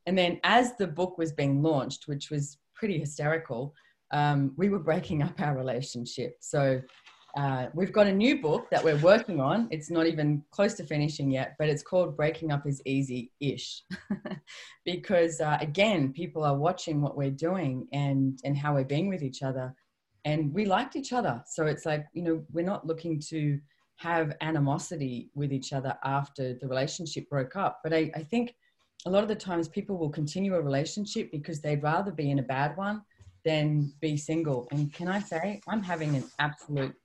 And 0.07 0.17
then 0.17 0.41
as 0.45 0.77
the 0.77 0.87
book 0.87 1.19
was 1.19 1.33
being 1.33 1.63
launched, 1.63 2.07
which 2.07 2.31
was 2.31 2.59
pretty 2.75 2.99
hysterical, 2.99 3.75
um, 4.13 4.53
we 4.57 4.69
were 4.69 4.79
breaking 4.79 5.23
up 5.23 5.41
our 5.41 5.57
relationship. 5.57 6.37
So 6.41 6.81
uh, 7.37 7.67
we've 7.75 7.93
got 7.93 8.07
a 8.07 8.13
new 8.13 8.41
book 8.41 8.69
that 8.71 8.83
we're 8.83 8.99
working 8.99 9.41
on. 9.41 9.69
It's 9.71 9.91
not 9.91 10.07
even 10.07 10.43
close 10.51 10.75
to 10.75 10.85
finishing 10.85 11.31
yet, 11.31 11.55
but 11.59 11.69
it's 11.69 11.83
called 11.83 12.17
Breaking 12.17 12.51
Up 12.51 12.67
is 12.67 12.81
Easy 12.87 13.31
ish. 13.41 13.83
because 14.85 15.41
uh, 15.41 15.59
again, 15.61 16.13
people 16.13 16.45
are 16.45 16.57
watching 16.57 17.03
what 17.03 17.17
we're 17.17 17.31
doing 17.31 17.89
and, 17.93 18.39
and 18.45 18.57
how 18.57 18.75
we're 18.75 18.85
being 18.85 19.09
with 19.09 19.23
each 19.23 19.43
other 19.43 19.75
and 20.27 20.53
we 20.53 20.67
liked 20.67 20.97
each 20.97 21.13
other. 21.13 21.41
So 21.47 21.67
it's 21.67 21.87
like, 21.87 22.05
you 22.13 22.21
know, 22.21 22.45
we're 22.53 22.65
not 22.65 22.85
looking 22.85 23.21
to 23.31 23.61
have 23.99 24.37
animosity 24.41 25.31
with 25.37 25.53
each 25.53 25.73
other 25.73 25.97
after 26.05 26.53
the 26.55 26.67
relationship 26.67 27.31
broke 27.31 27.55
up. 27.55 27.79
But 27.85 27.95
I, 27.95 28.11
I 28.15 28.25
think 28.25 28.57
a 29.07 29.11
lot 29.11 29.23
of 29.23 29.29
the 29.29 29.37
times 29.37 29.69
people 29.69 29.97
will 29.97 30.11
continue 30.11 30.57
a 30.57 30.61
relationship 30.61 31.31
because 31.31 31.61
they'd 31.61 31.83
rather 31.83 32.11
be 32.11 32.33
in 32.33 32.41
a 32.41 32.43
bad 32.43 32.77
one 32.77 33.03
than 33.45 33.93
be 34.01 34.17
single. 34.17 34.67
And 34.73 34.93
can 34.93 35.07
I 35.07 35.21
say, 35.21 35.61
I'm 35.69 35.83
having 35.83 36.17
an 36.17 36.25
absolute 36.41 36.97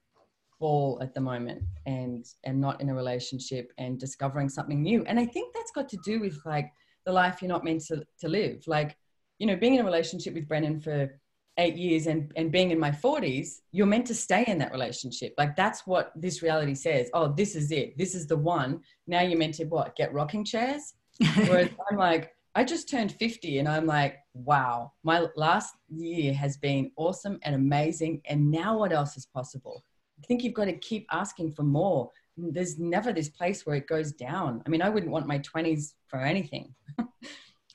ball 0.60 0.98
at 1.00 1.14
the 1.14 1.22
moment 1.22 1.62
and 1.86 2.26
am 2.46 2.60
not 2.60 2.82
in 2.82 2.90
a 2.90 2.96
relationship 2.96 3.72
and 3.78 4.00
discovering 4.00 4.50
something 4.50 4.82
new. 4.82 5.04
And 5.06 5.20
I 5.20 5.28
think 5.28 5.54
that's 5.54 5.72
got 5.72 5.88
to 5.90 5.98
do 6.04 6.20
with 6.20 6.40
like 6.44 6.72
the 7.06 7.12
life 7.12 7.40
you're 7.40 7.50
not 7.50 7.64
meant 7.64 7.86
to, 7.86 8.04
to 8.20 8.28
live. 8.28 8.64
Like, 8.66 8.98
you 9.38 9.46
know, 9.46 9.56
being 9.56 9.76
in 9.76 9.82
a 9.82 9.86
relationship 9.86 10.34
with 10.34 10.48
Brendan 10.48 10.80
for 10.80 11.20
eight 11.58 11.76
years 11.76 12.08
and, 12.08 12.32
and 12.36 12.52
being 12.52 12.72
in 12.72 12.80
my 12.80 12.92
40s, 12.92 13.60
you're 13.72 13.86
meant 13.86 14.08
to 14.08 14.16
stay 14.16 14.44
in 14.48 14.58
that 14.60 14.72
relationship. 14.72 15.34
Like 15.38 15.56
that's 15.56 15.86
what 15.86 16.12
this 16.16 16.42
reality 16.42 16.76
says. 16.76 17.10
Oh, 17.14 17.34
this 17.34 17.56
is 17.56 17.72
it. 17.72 17.98
This 17.98 18.16
is 18.16 18.28
the 18.28 18.38
one. 18.38 18.82
Now 19.08 19.22
you're 19.22 19.38
meant 19.38 19.56
to 19.56 19.66
what? 19.66 19.96
Get 19.96 20.14
rocking 20.14 20.46
chairs? 20.46 20.94
Whereas 21.36 21.70
I'm 21.90 21.98
like, 21.98 22.32
I 22.56 22.64
just 22.64 22.90
turned 22.90 23.14
50 23.14 23.60
and 23.60 23.68
I'm 23.68 23.86
like, 23.86 24.18
wow, 24.34 24.92
my 25.04 25.28
last 25.36 25.76
year 25.90 26.34
has 26.34 26.58
been 26.58 26.92
awesome 26.98 27.40
and 27.44 27.56
amazing. 27.56 28.22
And 28.26 28.52
now 28.52 28.78
what 28.78 28.92
else 28.92 29.16
is 29.16 29.26
possible? 29.26 29.84
I 30.22 30.28
think 30.28 30.44
you've 30.44 30.54
got 30.54 30.66
to 30.66 30.74
keep 30.74 31.08
asking 31.12 31.52
for 31.52 31.64
more. 31.64 32.10
There's 32.38 32.80
never 32.80 33.14
this 33.14 33.30
place 33.30 33.66
where 33.66 33.76
it 33.76 33.88
goes 33.88 34.12
down. 34.12 34.64
I 34.66 34.70
mean, 34.70 34.82
I 34.82 34.90
wouldn't 34.90 35.12
want 35.12 35.28
my 35.28 35.40
20s 35.40 35.94
for 36.08 36.20
anything. 36.20 36.74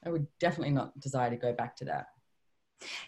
I 0.04 0.10
would 0.10 0.26
definitely 0.40 0.74
not 0.74 0.98
desire 1.00 1.30
to 1.30 1.36
go 1.36 1.52
back 1.52 1.76
to 1.76 1.84
that. 1.86 2.06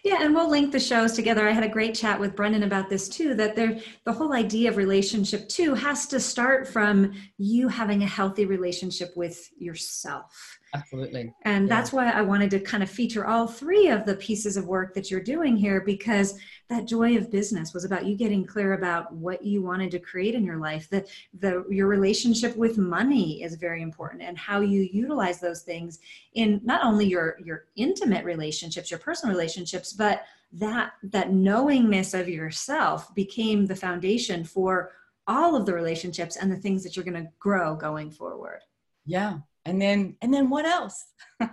Yeah, 0.03 0.17
and 0.21 0.33
we'll 0.33 0.49
link 0.49 0.71
the 0.71 0.79
shows 0.79 1.13
together. 1.13 1.47
I 1.47 1.51
had 1.51 1.63
a 1.63 1.69
great 1.69 1.95
chat 1.95 2.19
with 2.19 2.35
Brendan 2.35 2.63
about 2.63 2.89
this 2.89 3.07
too. 3.07 3.33
That 3.35 3.55
there, 3.55 3.79
the 4.03 4.13
whole 4.13 4.33
idea 4.33 4.69
of 4.69 4.77
relationship 4.77 5.47
too 5.47 5.73
has 5.73 6.07
to 6.07 6.19
start 6.19 6.67
from 6.67 7.13
you 7.37 7.67
having 7.67 8.03
a 8.03 8.07
healthy 8.07 8.45
relationship 8.45 9.15
with 9.15 9.49
yourself. 9.57 10.58
Absolutely. 10.73 11.33
And 11.43 11.67
Yeah. 11.67 11.75
that's 11.75 11.91
why 11.91 12.11
I 12.11 12.21
wanted 12.21 12.51
to 12.51 12.59
kind 12.59 12.83
of 12.83 12.89
feature 12.89 13.25
all 13.25 13.47
three 13.47 13.87
of 13.89 14.05
the 14.05 14.15
pieces 14.15 14.55
of 14.55 14.67
work 14.67 14.93
that 14.93 15.09
you're 15.09 15.19
doing 15.19 15.57
here 15.57 15.81
because 15.81 16.39
that 16.67 16.85
joy 16.85 17.17
of 17.17 17.31
business 17.31 17.73
was 17.73 17.85
about 17.85 18.05
you 18.05 18.15
getting 18.15 18.45
clear 18.45 18.73
about 18.73 19.11
what 19.11 19.43
you 19.43 19.63
wanted 19.63 19.89
to 19.91 19.99
create 19.99 20.35
in 20.35 20.45
your 20.45 20.57
life. 20.57 20.87
That 20.89 21.07
the 21.39 21.65
your 21.69 21.87
relationship 21.87 22.55
with 22.55 22.77
money 22.77 23.41
is 23.41 23.55
very 23.55 23.81
important 23.81 24.21
and 24.21 24.37
how 24.37 24.61
you 24.61 24.87
utilize 24.91 25.39
those 25.39 25.63
things 25.63 25.99
in 26.33 26.61
not 26.63 26.83
only 26.83 27.07
your 27.07 27.37
your 27.43 27.65
intimate 27.75 28.23
relationships, 28.23 28.91
your 28.91 28.99
personal 28.99 29.33
relationships, 29.35 29.91
but 29.93 30.23
that 30.53 30.93
that 31.03 31.31
knowingness 31.31 32.13
of 32.13 32.29
yourself 32.29 33.13
became 33.15 33.65
the 33.65 33.75
foundation 33.75 34.43
for 34.43 34.91
all 35.27 35.55
of 35.55 35.65
the 35.65 35.73
relationships 35.73 36.37
and 36.37 36.51
the 36.51 36.57
things 36.57 36.83
that 36.83 36.95
you're 36.95 37.05
going 37.05 37.23
to 37.23 37.31
grow 37.39 37.75
going 37.75 38.09
forward. 38.11 38.61
Yeah. 39.05 39.39
And 39.65 39.81
then, 39.81 40.15
and 40.21 40.33
then 40.33 40.49
what 40.49 40.65
else? 40.65 41.05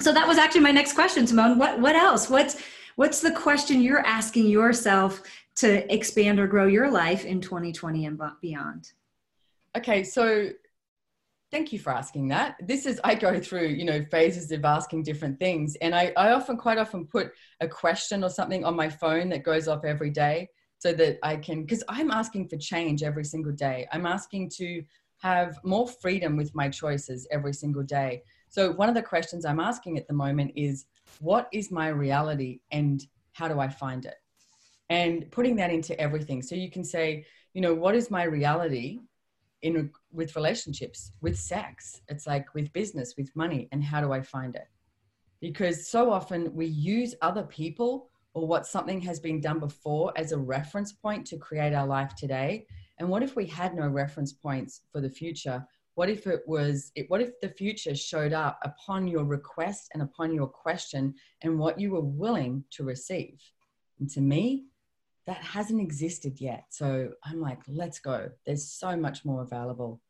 So 0.00 0.12
that 0.12 0.28
was 0.28 0.38
actually 0.38 0.60
my 0.60 0.70
next 0.70 0.92
question, 0.92 1.26
Simone. 1.26 1.58
What 1.58 1.80
what 1.80 1.96
else? 1.96 2.30
What's 2.30 2.62
what's 2.96 3.20
the 3.20 3.32
question 3.32 3.82
you're 3.82 4.06
asking 4.06 4.46
yourself 4.46 5.22
to 5.56 5.92
expand 5.92 6.38
or 6.38 6.46
grow 6.46 6.66
your 6.66 6.90
life 6.90 7.24
in 7.24 7.40
2020 7.40 8.06
and 8.06 8.20
beyond? 8.40 8.92
Okay, 9.76 10.04
so 10.04 10.50
thank 11.50 11.72
you 11.72 11.80
for 11.80 11.92
asking 11.92 12.28
that. 12.28 12.56
This 12.60 12.86
is 12.86 13.00
I 13.02 13.16
go 13.16 13.40
through, 13.40 13.68
you 13.68 13.84
know, 13.84 14.04
phases 14.10 14.52
of 14.52 14.64
asking 14.64 15.02
different 15.02 15.40
things. 15.40 15.76
And 15.80 15.94
I, 15.94 16.12
I 16.16 16.32
often 16.32 16.56
quite 16.56 16.78
often 16.78 17.06
put 17.06 17.32
a 17.60 17.66
question 17.66 18.22
or 18.22 18.30
something 18.30 18.64
on 18.64 18.76
my 18.76 18.88
phone 18.88 19.28
that 19.30 19.42
goes 19.42 19.66
off 19.66 19.84
every 19.84 20.10
day 20.10 20.48
so 20.78 20.92
that 20.92 21.18
I 21.24 21.36
can 21.36 21.62
because 21.62 21.82
I'm 21.88 22.12
asking 22.12 22.48
for 22.48 22.56
change 22.56 23.02
every 23.02 23.24
single 23.24 23.52
day. 23.52 23.88
I'm 23.90 24.06
asking 24.06 24.50
to 24.50 24.84
have 25.18 25.58
more 25.64 25.88
freedom 25.88 26.36
with 26.36 26.54
my 26.54 26.68
choices 26.68 27.26
every 27.30 27.52
single 27.52 27.82
day. 27.82 28.22
So 28.48 28.72
one 28.72 28.88
of 28.88 28.94
the 28.94 29.02
questions 29.02 29.44
I'm 29.44 29.60
asking 29.60 29.98
at 29.98 30.06
the 30.06 30.14
moment 30.14 30.52
is 30.56 30.86
what 31.20 31.48
is 31.52 31.70
my 31.70 31.88
reality 31.88 32.60
and 32.70 33.04
how 33.32 33.48
do 33.48 33.60
I 33.60 33.68
find 33.68 34.04
it? 34.04 34.16
And 34.90 35.30
putting 35.30 35.56
that 35.56 35.70
into 35.70 35.98
everything. 36.00 36.40
So 36.42 36.54
you 36.54 36.70
can 36.70 36.84
say, 36.84 37.26
you 37.52 37.60
know, 37.60 37.74
what 37.74 37.94
is 37.94 38.10
my 38.10 38.22
reality 38.24 39.00
in 39.62 39.90
with 40.12 40.36
relationships, 40.36 41.12
with 41.20 41.38
sex? 41.38 42.00
It's 42.08 42.26
like 42.26 42.54
with 42.54 42.72
business, 42.72 43.14
with 43.18 43.34
money, 43.34 43.68
and 43.72 43.82
how 43.82 44.00
do 44.00 44.12
I 44.12 44.22
find 44.22 44.54
it? 44.54 44.68
Because 45.40 45.88
so 45.88 46.10
often 46.10 46.54
we 46.54 46.66
use 46.66 47.14
other 47.22 47.42
people 47.42 48.10
or 48.34 48.46
what 48.46 48.66
something 48.66 49.00
has 49.00 49.20
been 49.20 49.40
done 49.40 49.58
before 49.58 50.12
as 50.16 50.32
a 50.32 50.38
reference 50.38 50.92
point 50.92 51.26
to 51.26 51.36
create 51.36 51.74
our 51.74 51.86
life 51.86 52.14
today. 52.16 52.66
And 52.98 53.08
what 53.08 53.22
if 53.22 53.36
we 53.36 53.46
had 53.46 53.74
no 53.74 53.86
reference 53.88 54.32
points 54.32 54.82
for 54.92 55.00
the 55.00 55.10
future? 55.10 55.66
What 55.94 56.08
if 56.08 56.26
it 56.26 56.42
was, 56.46 56.92
it, 56.94 57.06
what 57.08 57.20
if 57.20 57.40
the 57.40 57.48
future 57.48 57.94
showed 57.94 58.32
up 58.32 58.58
upon 58.62 59.08
your 59.08 59.24
request 59.24 59.90
and 59.92 60.02
upon 60.02 60.32
your 60.32 60.46
question 60.46 61.14
and 61.42 61.58
what 61.58 61.80
you 61.80 61.90
were 61.92 62.00
willing 62.00 62.64
to 62.72 62.84
receive? 62.84 63.40
And 63.98 64.08
to 64.10 64.20
me, 64.20 64.66
that 65.26 65.38
hasn't 65.38 65.80
existed 65.80 66.40
yet. 66.40 66.64
So 66.70 67.10
I'm 67.24 67.40
like, 67.40 67.58
let's 67.68 67.98
go. 67.98 68.30
There's 68.46 68.72
so 68.72 68.96
much 68.96 69.24
more 69.24 69.42
available. 69.42 70.00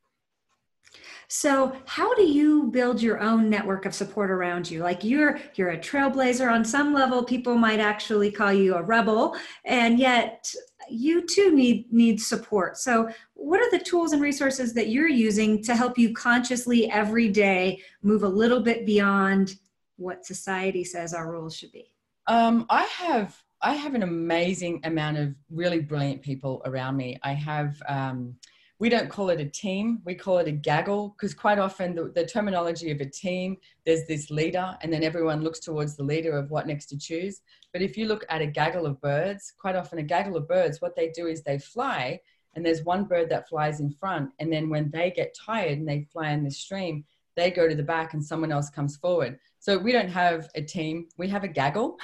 So, 1.31 1.77
how 1.85 2.15
do 2.15 2.23
you 2.23 2.71
build 2.71 3.03
your 3.03 3.21
own 3.21 3.51
network 3.51 3.85
of 3.85 3.95
support 3.95 4.31
around 4.31 4.71
you? 4.71 4.83
Like 4.83 5.05
you're 5.05 5.39
you're 5.55 5.71
a 5.71 5.79
trailblazer 5.79 6.51
on 6.51 6.65
some 6.65 6.95
level, 6.95 7.23
people 7.23 7.55
might 7.55 7.81
actually 7.81 8.31
call 8.31 8.53
you 8.53 8.75
a 8.75 8.83
rebel, 8.83 9.37
and 9.65 9.99
yet 9.99 10.51
you 10.89 11.27
too 11.27 11.55
need 11.55 11.93
need 11.93 12.21
support. 12.21 12.79
So, 12.79 13.11
what 13.35 13.61
are 13.61 13.71
the 13.71 13.85
tools 13.85 14.13
and 14.13 14.23
resources 14.23 14.73
that 14.75 14.89
you're 14.89 15.09
using 15.09 15.63
to 15.65 15.77
help 15.77 15.99
you 15.99 16.15
consciously 16.15 16.91
every 16.91 17.29
day 17.29 17.83
move 18.03 18.23
a 18.23 18.29
little 18.29 18.61
bit 18.61 18.87
beyond 18.87 19.57
what 19.97 20.25
society 20.25 20.85
says 20.85 21.13
our 21.13 21.31
rules 21.31 21.55
should 21.55 21.73
be? 21.73 21.93
Um, 22.27 22.65
I 22.71 22.85
have 22.85 23.37
I 23.61 23.75
have 23.75 23.95
an 23.95 24.03
amazing 24.03 24.81
amount 24.85 25.19
of 25.19 25.35
really 25.51 25.81
brilliant 25.81 26.23
people 26.23 26.63
around 26.65 26.97
me. 26.97 27.19
I 27.23 27.35
have 27.35 27.77
um, 27.87 28.37
we 28.81 28.89
don't 28.89 29.09
call 29.09 29.31
it 29.31 29.41
a 29.41 29.45
team, 29.45 30.01
we 30.05 30.15
call 30.15 30.39
it 30.39 30.47
a 30.47 30.53
gaggle 30.53 31.09
because 31.17 31.35
quite 31.35 31.59
often 31.59 31.97
the, 31.97 32.13
the 32.15 32.25
terminology 32.25 32.93
of 32.93 33.01
a 33.01 33.11
team, 33.11 33.57
there's 33.85 34.07
this 34.07 34.31
leader, 34.31 34.77
and 34.83 34.93
then 34.93 35.03
everyone 35.03 35.43
looks 35.43 35.59
towards 35.59 35.97
the 35.97 36.05
leader 36.05 36.37
of 36.37 36.51
what 36.51 36.67
next 36.67 36.87
to 36.87 36.99
choose. 36.99 37.41
But 37.73 37.83
if 37.83 37.97
you 37.97 38.07
look 38.07 38.25
at 38.29 38.41
a 38.41 38.47
gaggle 38.47 38.87
of 38.87 39.01
birds, 39.01 39.53
quite 39.59 39.75
often 39.75 39.99
a 39.99 40.05
gaggle 40.05 40.37
of 40.37 40.47
birds, 40.47 40.81
what 40.81 40.95
they 40.95 41.11
do 41.11 41.27
is 41.27 41.43
they 41.43 41.59
fly, 41.59 42.21
and 42.55 42.65
there's 42.65 42.85
one 42.85 43.05
bird 43.05 43.29
that 43.31 43.49
flies 43.49 43.81
in 43.81 43.91
front, 43.91 44.31
and 44.39 44.53
then 44.53 44.71
when 44.71 44.91
they 44.91 45.11
get 45.11 45.37
tired 45.37 45.79
and 45.79 45.89
they 45.89 46.07
fly 46.13 46.31
in 46.31 46.45
the 46.45 46.51
stream, 46.51 47.05
they 47.35 47.51
go 47.51 47.69
to 47.69 47.75
the 47.75 47.83
back 47.83 48.15
and 48.15 48.25
someone 48.25 48.53
else 48.53 48.71
comes 48.71 48.97
forward. 48.97 49.39
So 49.61 49.77
we 49.77 49.93
don't 49.93 50.09
have 50.09 50.49
a 50.55 50.63
team, 50.63 51.09
we 51.17 51.29
have 51.29 51.45
a 51.45 51.49
gaggle. 51.49 51.99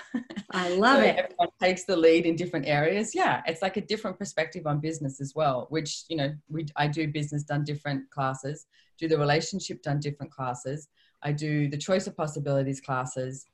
I 0.50 0.68
love 0.76 0.98
So 0.98 1.04
it. 1.04 1.16
Everyone 1.16 1.48
takes 1.62 1.84
the 1.84 1.96
lead 1.96 2.26
in 2.26 2.36
different 2.36 2.66
areas. 2.66 3.14
Yeah, 3.14 3.42
it's 3.46 3.62
like 3.62 3.76
a 3.76 3.80
different 3.80 4.18
perspective 4.18 4.66
on 4.66 4.80
business 4.80 5.20
as 5.20 5.34
well. 5.34 5.66
Which 5.70 6.04
you 6.08 6.16
know, 6.16 6.34
we 6.48 6.66
I 6.76 6.88
do 6.88 7.06
business 7.06 7.44
done 7.44 7.64
different 7.64 8.10
classes, 8.10 8.66
do 8.98 9.08
the 9.08 9.18
relationship 9.18 9.82
done 9.82 10.00
different 10.00 10.32
classes. 10.32 10.88
I 11.22 11.32
do 11.32 11.68
the 11.68 11.78
choice 11.78 12.06
of 12.06 12.16
possibilities 12.16 12.80
classes 12.80 13.46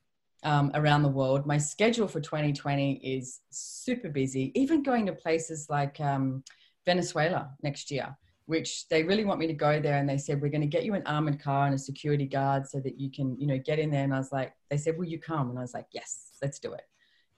um, 0.45 0.71
around 0.75 1.03
the 1.03 1.09
world. 1.09 1.47
My 1.47 1.59
schedule 1.59 2.09
for 2.09 2.21
2020 2.21 2.95
is 2.95 3.41
super 3.51 4.09
busy. 4.09 4.51
Even 4.55 4.83
going 4.83 5.07
to 5.07 5.13
places 5.13 5.69
like 5.69 6.01
um, 6.01 6.43
Venezuela 6.87 7.51
next 7.63 7.91
year 7.91 8.17
which 8.51 8.89
they 8.89 9.05
really 9.05 9.25
want 9.25 9.39
me 9.39 9.47
to 9.47 9.53
go 9.53 9.79
there 9.79 9.99
and 9.99 10.09
they 10.09 10.19
said 10.19 10.43
we're 10.43 10.51
going 10.51 10.61
to 10.61 10.67
get 10.67 10.85
you 10.85 10.95
an 10.95 11.07
armored 11.07 11.41
car 11.41 11.67
and 11.67 11.75
a 11.75 11.79
security 11.79 12.27
guard 12.27 12.67
so 12.67 12.81
that 12.81 12.99
you 12.99 13.09
can 13.09 13.39
you 13.39 13.47
know 13.47 13.57
get 13.59 13.79
in 13.79 13.93
there. 13.93 14.03
And 14.03 14.13
i 14.13 14.19
was 14.19 14.33
like 14.33 14.53
they 14.71 14.77
said 14.77 14.99
will 14.99 15.05
you 15.05 15.21
come? 15.21 15.51
And 15.51 15.59
i 15.59 15.63
was 15.63 15.73
like 15.73 15.87
yes 15.93 16.33
let's 16.43 16.59
do 16.59 16.73
it. 16.73 16.83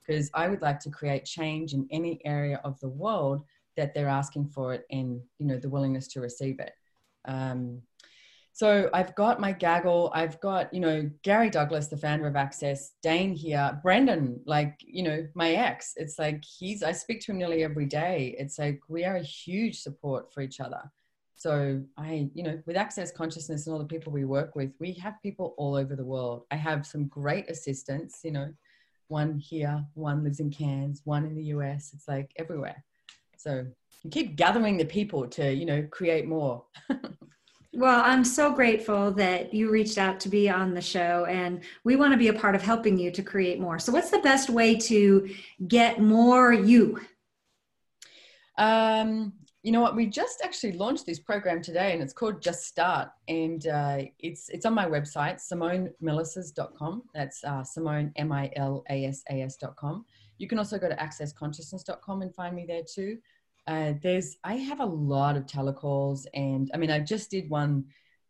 Because 0.01 0.31
i 0.33 0.47
would 0.47 0.63
like 0.63 0.79
to 0.79 0.89
create 0.89 1.23
change 1.23 1.75
in 1.75 1.87
any 1.91 2.19
area 2.25 2.59
of 2.63 2.79
the 2.79 2.89
world 2.89 3.43
that 3.77 3.93
they're 3.93 4.07
asking 4.09 4.47
for 4.47 4.73
it 4.73 4.85
and 4.89 5.21
you 5.37 5.45
know 5.45 5.59
the 5.59 5.69
willingness 5.69 6.07
to 6.09 6.19
receive 6.19 6.59
it. 6.59 6.73
Um, 7.25 7.83
so 8.55 8.89
i've 8.93 9.13
got 9.15 9.39
my 9.39 9.51
gaggle 9.51 10.11
i've 10.13 10.39
got 10.39 10.71
you 10.71 10.79
know 10.79 11.09
gary 11.23 11.49
douglas 11.49 11.87
the 11.87 11.97
founder 11.97 12.27
of 12.27 12.35
access 12.35 12.91
Dain 13.01 13.33
Heer 13.33 13.79
brendan 13.81 14.39
like 14.45 14.75
you 14.79 15.03
know 15.03 15.27
my 15.33 15.53
ex. 15.53 15.93
It's 15.95 16.17
like 16.17 16.43
he's 16.43 16.81
i 16.81 16.91
speak 16.91 17.21
to 17.21 17.31
him 17.31 17.37
nearly 17.37 17.63
every 17.63 17.85
day. 17.85 18.35
It's 18.39 18.57
like 18.57 18.81
we 18.87 19.05
are 19.05 19.17
a 19.17 19.23
huge 19.23 19.79
support 19.79 20.33
for 20.33 20.41
each 20.41 20.59
other 20.59 20.81
so 21.43 21.83
I, 21.97 22.29
you 22.33 22.41
know, 22.41 22.57
with 22.65 22.77
Access 22.77 23.11
Consciousness 23.11 23.67
and 23.67 23.73
all 23.73 23.79
the 23.79 23.85
people 23.85 24.13
we 24.13 24.23
work 24.23 24.55
with, 24.55 24.71
we 24.79 24.93
have 24.93 25.21
people 25.21 25.53
all 25.57 25.75
over 25.75 25.93
the 25.93 26.05
world. 26.05 26.45
I 26.51 26.55
have 26.55 26.85
some 26.85 27.07
great 27.07 27.49
assistants, 27.49 28.21
you 28.23 28.31
know, 28.31 28.53
one 29.09 29.39
here, 29.39 29.83
one 29.93 30.23
lives 30.23 30.39
in 30.39 30.51
Cairns, 30.51 31.01
one 31.03 31.25
in 31.25 31.35
the 31.35 31.43
US. 31.55 31.91
It's 31.93 32.07
like 32.07 32.31
everywhere. 32.37 32.81
So 33.35 33.65
you 34.03 34.09
keep 34.09 34.37
gathering 34.37 34.77
the 34.77 34.85
people 34.85 35.27
to, 35.27 35.53
you 35.53 35.65
know, 35.65 35.85
create 35.91 36.27
more. 36.27 36.63
Well, 37.75 38.03
I'm 38.05 38.23
so 38.23 38.53
grateful 38.53 39.09
that 39.13 39.51
you 39.51 39.71
reached 39.71 39.97
out 39.97 40.19
to 40.19 40.29
be 40.29 40.47
on 40.47 40.75
the 40.75 40.81
show, 40.81 41.25
and 41.25 41.61
we 41.83 41.95
want 41.95 42.13
to 42.13 42.19
be 42.19 42.27
a 42.27 42.33
part 42.33 42.53
of 42.53 42.61
helping 42.61 42.99
you 42.99 43.09
to 43.09 43.23
create 43.23 43.59
more. 43.59 43.79
So, 43.79 43.91
what's 43.91 44.11
the 44.11 44.19
best 44.19 44.51
way 44.51 44.75
to 44.75 45.27
get 45.67 45.99
more 45.99 46.53
you? 46.53 47.01
Um, 48.59 49.33
you 49.63 49.71
know 49.71 49.79
what? 49.79 49.95
We 49.95 50.07
just 50.07 50.41
actually 50.43 50.73
launched 50.73 51.05
this 51.05 51.19
program 51.19 51.61
today, 51.61 51.93
and 51.93 52.03
it's 52.03 52.11
called 52.11 52.41
Just 52.41 52.65
Start, 52.65 53.07
and 53.29 53.65
uh, 53.65 53.99
it's 54.19 54.49
it's 54.49 54.65
on 54.65 54.73
my 54.73 54.85
website, 54.85 55.39
SimoneMilasas.com. 55.41 57.03
That's 57.13 57.41
uh, 57.45 57.63
Simone 57.63 58.11
M 58.17 58.33
I 58.33 58.51
L 58.57 58.83
A 58.89 59.05
S 59.05 59.23
A 59.31 59.41
S.com. 59.41 60.05
You 60.37 60.49
can 60.49 60.57
also 60.57 60.77
go 60.77 60.89
to 60.89 60.95
accessconsciousness.com 60.97 62.21
and 62.21 62.35
find 62.35 62.53
me 62.53 62.65
there 62.67 62.83
too. 62.83 63.17
Uh, 63.65 63.93
there's 64.01 64.35
I 64.43 64.55
have 64.55 64.81
a 64.81 64.85
lot 64.85 65.37
of 65.37 65.45
telecalls, 65.45 66.25
and 66.33 66.69
I 66.73 66.77
mean 66.77 66.91
I 66.91 66.99
just 66.99 67.31
did 67.31 67.49
one 67.49 67.85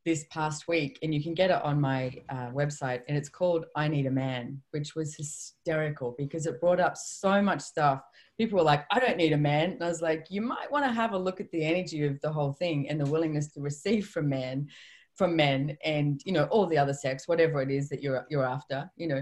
this 0.05 0.25
past 0.29 0.67
week, 0.67 0.99
and 1.01 1.13
you 1.13 1.23
can 1.23 1.33
get 1.33 1.49
it 1.49 1.61
on 1.63 1.79
my 1.79 2.11
uh, 2.29 2.49
website, 2.51 3.01
and 3.07 3.17
it's 3.17 3.29
called 3.29 3.65
I 3.75 3.87
Need 3.87 4.05
a 4.05 4.11
Man, 4.11 4.61
which 4.71 4.95
was 4.95 5.15
hysterical 5.15 6.15
because 6.17 6.45
it 6.45 6.59
brought 6.59 6.79
up 6.79 6.97
so 6.97 7.41
much 7.41 7.61
stuff. 7.61 8.01
People 8.37 8.59
were 8.59 8.65
like, 8.65 8.85
I 8.91 8.99
don't 8.99 9.17
need 9.17 9.33
a 9.33 9.37
man. 9.37 9.71
And 9.71 9.83
I 9.83 9.87
was 9.87 10.01
like, 10.01 10.25
you 10.29 10.41
might 10.41 10.71
want 10.71 10.85
to 10.85 10.91
have 10.91 11.13
a 11.13 11.17
look 11.17 11.39
at 11.39 11.51
the 11.51 11.63
energy 11.63 12.05
of 12.05 12.19
the 12.21 12.31
whole 12.31 12.53
thing 12.53 12.89
and 12.89 12.99
the 12.99 13.05
willingness 13.05 13.47
to 13.53 13.61
receive 13.61 14.07
from 14.07 14.29
men, 14.29 14.67
from 15.15 15.35
men, 15.35 15.77
and 15.85 16.21
you 16.25 16.33
know, 16.33 16.45
all 16.45 16.65
the 16.65 16.77
other 16.77 16.93
sex, 16.93 17.27
whatever 17.27 17.61
it 17.61 17.71
is 17.71 17.89
that 17.89 18.01
you're 18.01 18.25
you're 18.29 18.45
after, 18.45 18.89
you 18.97 19.07
know 19.07 19.21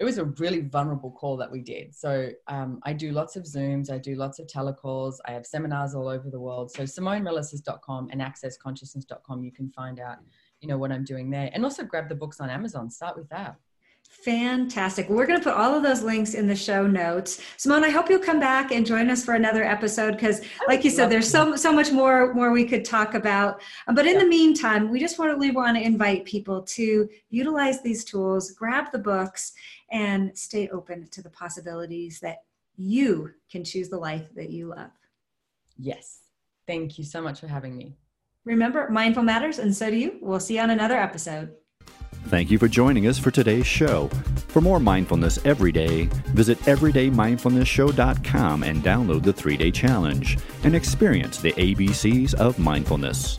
it 0.00 0.04
was 0.04 0.16
a 0.16 0.24
really 0.24 0.62
vulnerable 0.62 1.10
call 1.10 1.36
that 1.36 1.52
we 1.52 1.60
did. 1.60 1.94
So 1.94 2.30
um, 2.48 2.80
I 2.84 2.94
do 2.94 3.12
lots 3.12 3.36
of 3.36 3.44
Zooms, 3.44 3.90
I 3.90 3.98
do 3.98 4.14
lots 4.14 4.38
of 4.38 4.46
telecalls, 4.46 5.16
I 5.26 5.32
have 5.32 5.44
seminars 5.44 5.94
all 5.94 6.08
over 6.08 6.30
the 6.30 6.40
world. 6.40 6.72
So 6.72 6.84
SimoneMilasas.com 6.84 8.08
and 8.10 8.22
AccessConsciousness.com, 8.22 9.44
you 9.44 9.52
can 9.52 9.70
find 9.70 10.00
out, 10.00 10.16
you 10.62 10.68
know, 10.68 10.78
what 10.78 10.90
I'm 10.90 11.04
doing 11.04 11.28
there. 11.28 11.50
And 11.52 11.64
also 11.64 11.84
grab 11.84 12.08
the 12.08 12.14
books 12.14 12.40
on 12.40 12.48
Amazon. 12.48 12.88
Start 12.88 13.18
with 13.18 13.28
that. 13.28 13.56
Fantastic. 14.24 15.08
We're 15.08 15.26
going 15.26 15.38
to 15.38 15.44
put 15.44 15.56
all 15.56 15.74
of 15.74 15.82
those 15.82 16.02
links 16.02 16.34
in 16.34 16.46
the 16.46 16.54
show 16.54 16.86
notes. 16.86 17.40
Simone, 17.56 17.84
I 17.84 17.88
hope 17.88 18.10
you'll 18.10 18.18
come 18.18 18.38
back 18.38 18.70
and 18.70 18.84
join 18.84 19.08
us 19.08 19.24
for 19.24 19.34
another 19.34 19.64
episode 19.64 20.12
because, 20.12 20.42
like 20.68 20.84
you 20.84 20.90
said, 20.90 21.08
there's 21.08 21.30
so 21.30 21.56
so 21.56 21.72
much 21.72 21.90
more 21.90 22.34
more 22.34 22.52
we 22.52 22.66
could 22.66 22.84
talk 22.84 23.14
about. 23.14 23.62
But 23.94 24.06
in 24.06 24.14
yeah. 24.14 24.20
the 24.20 24.26
meantime, 24.26 24.90
we 24.90 25.00
just 25.00 25.18
want 25.18 25.40
to 25.40 25.50
want 25.52 25.76
to 25.78 25.82
invite 25.82 26.26
people 26.26 26.60
to 26.62 27.08
utilize 27.30 27.82
these 27.82 28.04
tools, 28.04 28.50
grab 28.50 28.92
the 28.92 28.98
books, 28.98 29.52
and 29.90 30.36
stay 30.36 30.68
open 30.68 31.08
to 31.12 31.22
the 31.22 31.30
possibilities 31.30 32.20
that 32.20 32.42
you 32.76 33.30
can 33.50 33.64
choose 33.64 33.88
the 33.88 33.98
life 33.98 34.28
that 34.34 34.50
you 34.50 34.68
love. 34.68 34.90
Yes. 35.78 36.18
Thank 36.66 36.98
you 36.98 37.04
so 37.04 37.22
much 37.22 37.40
for 37.40 37.48
having 37.48 37.74
me. 37.74 37.96
Remember, 38.44 38.88
mindful 38.90 39.22
matters, 39.22 39.58
and 39.58 39.74
so 39.74 39.90
do 39.90 39.96
you. 39.96 40.18
We'll 40.20 40.40
see 40.40 40.56
you 40.56 40.60
on 40.60 40.70
another 40.70 40.96
episode. 40.96 41.54
Thank 42.26 42.50
you 42.50 42.58
for 42.58 42.68
joining 42.68 43.06
us 43.06 43.18
for 43.18 43.30
today's 43.30 43.66
show. 43.66 44.08
For 44.48 44.60
more 44.60 44.78
mindfulness 44.78 45.38
every 45.44 45.72
day, 45.72 46.04
visit 46.28 46.58
everydaymindfulnessshow.com 46.60 48.62
and 48.62 48.82
download 48.82 49.22
the 49.22 49.32
three 49.32 49.56
day 49.56 49.70
challenge 49.70 50.38
and 50.64 50.74
experience 50.74 51.38
the 51.38 51.52
ABCs 51.52 52.34
of 52.34 52.58
mindfulness. 52.58 53.38